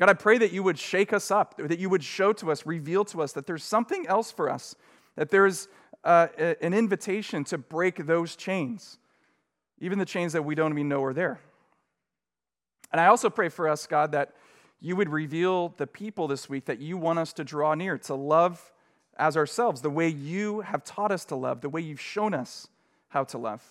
God, 0.00 0.08
I 0.08 0.14
pray 0.14 0.38
that 0.38 0.50
you 0.50 0.62
would 0.62 0.78
shake 0.78 1.12
us 1.12 1.30
up, 1.30 1.56
that 1.58 1.78
you 1.78 1.90
would 1.90 2.02
show 2.02 2.32
to 2.32 2.50
us, 2.50 2.64
reveal 2.64 3.04
to 3.04 3.20
us 3.20 3.32
that 3.32 3.46
there's 3.46 3.62
something 3.62 4.06
else 4.06 4.32
for 4.32 4.48
us, 4.48 4.74
that 5.14 5.28
there's 5.28 5.68
uh, 6.04 6.28
an 6.62 6.72
invitation 6.72 7.44
to 7.44 7.58
break 7.58 8.06
those 8.06 8.34
chains, 8.34 8.96
even 9.78 9.98
the 9.98 10.06
chains 10.06 10.32
that 10.32 10.42
we 10.42 10.54
don't 10.54 10.72
even 10.72 10.88
know 10.88 11.04
are 11.04 11.12
there. 11.12 11.38
And 12.90 12.98
I 12.98 13.08
also 13.08 13.28
pray 13.28 13.50
for 13.50 13.68
us, 13.68 13.86
God, 13.86 14.12
that 14.12 14.32
you 14.80 14.96
would 14.96 15.10
reveal 15.10 15.74
the 15.76 15.86
people 15.86 16.26
this 16.26 16.48
week 16.48 16.64
that 16.64 16.80
you 16.80 16.96
want 16.96 17.18
us 17.18 17.34
to 17.34 17.44
draw 17.44 17.74
near, 17.74 17.98
to 17.98 18.14
love 18.14 18.72
as 19.18 19.36
ourselves, 19.36 19.82
the 19.82 19.90
way 19.90 20.08
you 20.08 20.62
have 20.62 20.82
taught 20.82 21.12
us 21.12 21.26
to 21.26 21.36
love, 21.36 21.60
the 21.60 21.68
way 21.68 21.82
you've 21.82 22.00
shown 22.00 22.32
us 22.32 22.68
how 23.08 23.24
to 23.24 23.36
love. 23.36 23.62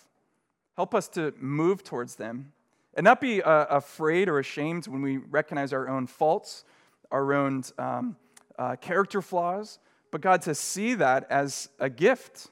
Help 0.76 0.94
us 0.94 1.08
to 1.08 1.34
move 1.40 1.82
towards 1.82 2.14
them 2.14 2.52
and 2.94 3.04
not 3.04 3.20
be 3.20 3.42
uh, 3.42 3.66
afraid 3.66 4.28
or 4.28 4.38
ashamed 4.38 4.86
when 4.88 5.02
we 5.02 5.18
recognize 5.18 5.72
our 5.72 5.88
own 5.88 6.06
faults, 6.06 6.64
our 7.10 7.32
own 7.32 7.62
um, 7.78 8.16
uh, 8.58 8.76
character 8.76 9.22
flaws, 9.22 9.78
but 10.10 10.20
God, 10.20 10.42
to 10.42 10.54
see 10.54 10.94
that 10.94 11.26
as 11.30 11.68
a 11.78 11.88
gift, 11.88 12.50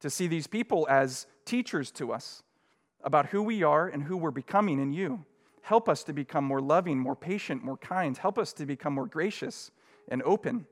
to 0.00 0.10
see 0.10 0.26
these 0.26 0.46
people 0.46 0.86
as 0.88 1.26
teachers 1.44 1.90
to 1.92 2.12
us 2.12 2.42
about 3.02 3.26
who 3.26 3.42
we 3.42 3.62
are 3.62 3.88
and 3.88 4.04
who 4.04 4.16
we're 4.16 4.30
becoming 4.30 4.80
in 4.80 4.92
you. 4.92 5.24
Help 5.62 5.88
us 5.88 6.04
to 6.04 6.12
become 6.12 6.44
more 6.44 6.60
loving, 6.60 6.98
more 6.98 7.16
patient, 7.16 7.64
more 7.64 7.76
kind. 7.76 8.16
Help 8.16 8.38
us 8.38 8.52
to 8.54 8.66
become 8.66 8.92
more 8.92 9.06
gracious 9.06 9.70
and 10.08 10.22
open. 10.22 10.66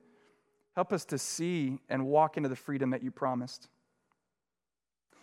Help 0.75 0.93
us 0.93 1.05
to 1.07 1.19
see 1.19 1.79
and 1.89 2.07
walk 2.07 2.37
into 2.37 2.49
the 2.49 2.57
freedom 2.57 2.91
that 2.91 3.03
you 3.03 3.11
promised. 3.11 3.69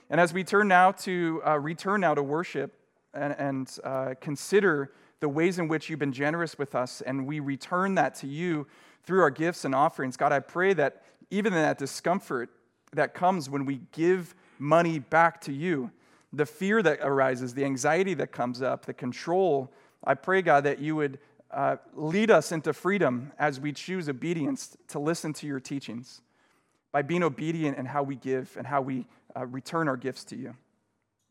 And 0.09 0.21
as 0.21 0.33
we 0.33 0.43
turn 0.43 0.67
now 0.67 0.91
to 0.91 1.41
uh, 1.45 1.59
return 1.59 2.01
now 2.01 2.13
to 2.13 2.23
worship 2.23 2.73
and, 3.13 3.35
and 3.37 3.77
uh, 3.83 4.13
consider 4.19 4.91
the 5.19 5.29
ways 5.29 5.59
in 5.59 5.67
which 5.67 5.89
you've 5.89 5.99
been 5.99 6.13
generous 6.13 6.57
with 6.57 6.75
us, 6.75 7.01
and 7.01 7.25
we 7.25 7.39
return 7.39 7.95
that 7.95 8.15
to 8.15 8.27
you 8.27 8.67
through 9.03 9.21
our 9.21 9.31
gifts 9.31 9.65
and 9.65 9.73
offerings, 9.73 10.17
God, 10.17 10.31
I 10.31 10.39
pray 10.39 10.73
that 10.73 11.03
even 11.31 11.53
in 11.53 11.61
that 11.61 11.77
discomfort 11.77 12.49
that 12.93 13.13
comes 13.13 13.49
when 13.49 13.65
we 13.65 13.81
give 13.91 14.35
money 14.59 14.99
back 14.99 15.41
to 15.41 15.53
you, 15.53 15.91
the 16.33 16.45
fear 16.45 16.83
that 16.83 16.99
arises, 17.01 17.53
the 17.53 17.65
anxiety 17.65 18.13
that 18.15 18.31
comes 18.31 18.61
up, 18.61 18.85
the 18.85 18.93
control, 18.93 19.71
I 20.03 20.13
pray, 20.13 20.41
God, 20.41 20.65
that 20.65 20.79
you 20.79 20.95
would 20.95 21.19
uh, 21.51 21.77
lead 21.93 22.29
us 22.29 22.51
into 22.51 22.73
freedom 22.73 23.31
as 23.39 23.59
we 23.59 23.71
choose 23.71 24.09
obedience 24.09 24.75
to 24.89 24.99
listen 24.99 25.33
to 25.33 25.47
your 25.47 25.59
teachings 25.59 26.21
by 26.91 27.01
being 27.01 27.23
obedient 27.23 27.77
in 27.77 27.85
how 27.85 28.03
we 28.03 28.15
give 28.15 28.55
and 28.57 28.67
how 28.67 28.81
we 28.81 29.05
uh, 29.35 29.45
return 29.45 29.87
our 29.87 29.97
gifts 29.97 30.23
to 30.25 30.35
you. 30.35 30.55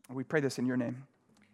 We 0.09 0.23
pray 0.23 0.39
this 0.39 0.57
in 0.57 0.65
your 0.65 0.77
name. 0.77 1.05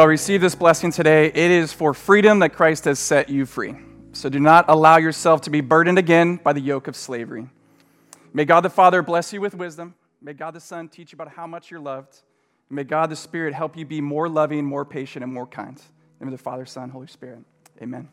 Well, 0.00 0.08
receive 0.08 0.40
this 0.40 0.54
blessing 0.54 0.92
today. 0.92 1.26
It 1.26 1.36
is 1.36 1.74
for 1.74 1.92
freedom 1.92 2.38
that 2.38 2.54
Christ 2.54 2.86
has 2.86 2.98
set 2.98 3.28
you 3.28 3.44
free. 3.44 3.74
So 4.12 4.30
do 4.30 4.40
not 4.40 4.64
allow 4.70 4.96
yourself 4.96 5.42
to 5.42 5.50
be 5.50 5.60
burdened 5.60 5.98
again 5.98 6.36
by 6.36 6.54
the 6.54 6.60
yoke 6.60 6.88
of 6.88 6.96
slavery. 6.96 7.50
May 8.32 8.46
God 8.46 8.62
the 8.62 8.70
Father 8.70 9.02
bless 9.02 9.30
you 9.30 9.42
with 9.42 9.54
wisdom. 9.54 9.94
May 10.22 10.32
God 10.32 10.54
the 10.54 10.60
Son 10.60 10.88
teach 10.88 11.12
you 11.12 11.16
about 11.16 11.28
how 11.28 11.46
much 11.46 11.70
you're 11.70 11.80
loved. 11.80 12.18
And 12.70 12.76
may 12.76 12.84
God 12.84 13.10
the 13.10 13.14
Spirit 13.14 13.52
help 13.52 13.76
you 13.76 13.84
be 13.84 14.00
more 14.00 14.26
loving, 14.26 14.64
more 14.64 14.86
patient, 14.86 15.22
and 15.22 15.34
more 15.34 15.46
kind. 15.46 15.76
In 15.76 15.84
the 16.20 16.24
name 16.24 16.32
of 16.32 16.38
the 16.38 16.42
Father, 16.42 16.64
Son, 16.64 16.88
Holy 16.88 17.06
Spirit. 17.06 17.40
Amen. 17.82 18.08